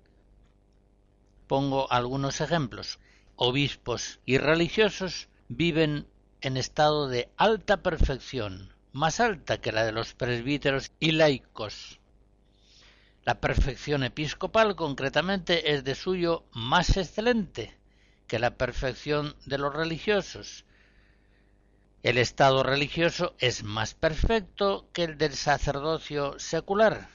Pongo 1.47 1.87
algunos 1.93 2.41
ejemplos. 2.41 2.99
Obispos 3.37 4.19
y 4.27 4.39
religiosos 4.39 5.29
viven 5.47 6.09
en 6.41 6.57
estado 6.57 7.07
de 7.07 7.29
alta 7.37 7.77
perfección, 7.77 8.75
más 8.91 9.21
alta 9.21 9.61
que 9.61 9.71
la 9.71 9.85
de 9.85 9.93
los 9.93 10.15
presbíteros 10.15 10.91
y 10.99 11.13
laicos. 11.13 12.00
La 13.31 13.41
perfección 13.41 14.03
episcopal 14.03 14.75
concretamente 14.75 15.73
es 15.73 15.85
de 15.85 15.95
suyo 15.95 16.47
más 16.53 16.97
excelente 16.97 17.79
que 18.27 18.41
la 18.41 18.57
perfección 18.57 19.37
de 19.47 19.57
los 19.57 19.73
religiosos. 19.73 20.65
El 22.03 22.19
estado 22.19 22.65
religioso 22.65 23.37
es 23.39 23.63
más 23.63 23.95
perfecto 23.95 24.89
que 24.93 25.05
el 25.05 25.17
del 25.17 25.35
sacerdocio 25.35 26.41
secular, 26.41 27.09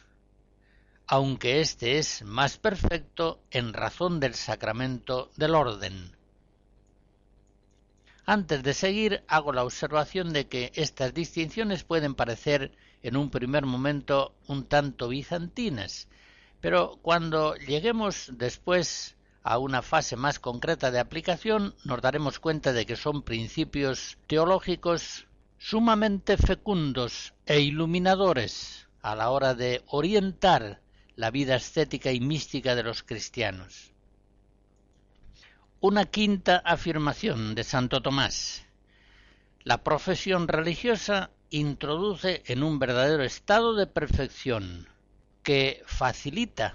aunque 1.05 1.59
éste 1.59 1.97
es 1.97 2.23
más 2.23 2.57
perfecto 2.59 3.43
en 3.51 3.73
razón 3.73 4.21
del 4.21 4.35
sacramento 4.35 5.31
del 5.35 5.53
orden. 5.53 6.15
Antes 8.25 8.63
de 8.63 8.73
seguir, 8.73 9.25
hago 9.27 9.51
la 9.51 9.65
observación 9.65 10.31
de 10.31 10.47
que 10.47 10.71
estas 10.75 11.13
distinciones 11.13 11.83
pueden 11.83 12.15
parecer 12.15 12.71
en 13.05 13.17
un 13.17 13.29
primer 13.29 13.67
momento 13.67 14.33
un 14.47 14.65
tanto 14.65 15.09
bizantinas, 15.09 16.07
pero 16.59 16.97
cuando 17.03 17.53
lleguemos 17.55 18.31
después 18.33 19.15
a 19.43 19.59
una 19.59 19.83
fase 19.83 20.15
más 20.15 20.39
concreta 20.39 20.89
de 20.89 20.99
aplicación, 20.99 21.75
nos 21.83 22.01
daremos 22.01 22.39
cuenta 22.39 22.73
de 22.73 22.87
que 22.87 22.95
son 22.95 23.21
principios 23.21 24.17
teológicos 24.25 25.27
sumamente 25.59 26.35
fecundos 26.35 27.35
e 27.45 27.59
iluminadores 27.59 28.87
a 29.03 29.13
la 29.13 29.29
hora 29.29 29.53
de 29.53 29.83
orientar 29.85 30.81
la 31.15 31.29
vida 31.29 31.57
estética 31.57 32.11
y 32.11 32.19
mística 32.19 32.73
de 32.73 32.81
los 32.81 33.03
cristianos. 33.03 33.93
Una 35.79 36.05
quinta 36.05 36.57
afirmación 36.57 37.53
de 37.53 37.63
Santo 37.63 38.01
Tomás. 38.01 38.65
La 39.63 39.83
profesión 39.83 40.47
religiosa 40.47 41.29
introduce 41.49 42.43
en 42.47 42.63
un 42.63 42.79
verdadero 42.79 43.23
estado 43.23 43.75
de 43.75 43.87
perfección 43.87 44.87
que 45.43 45.83
facilita 45.85 46.73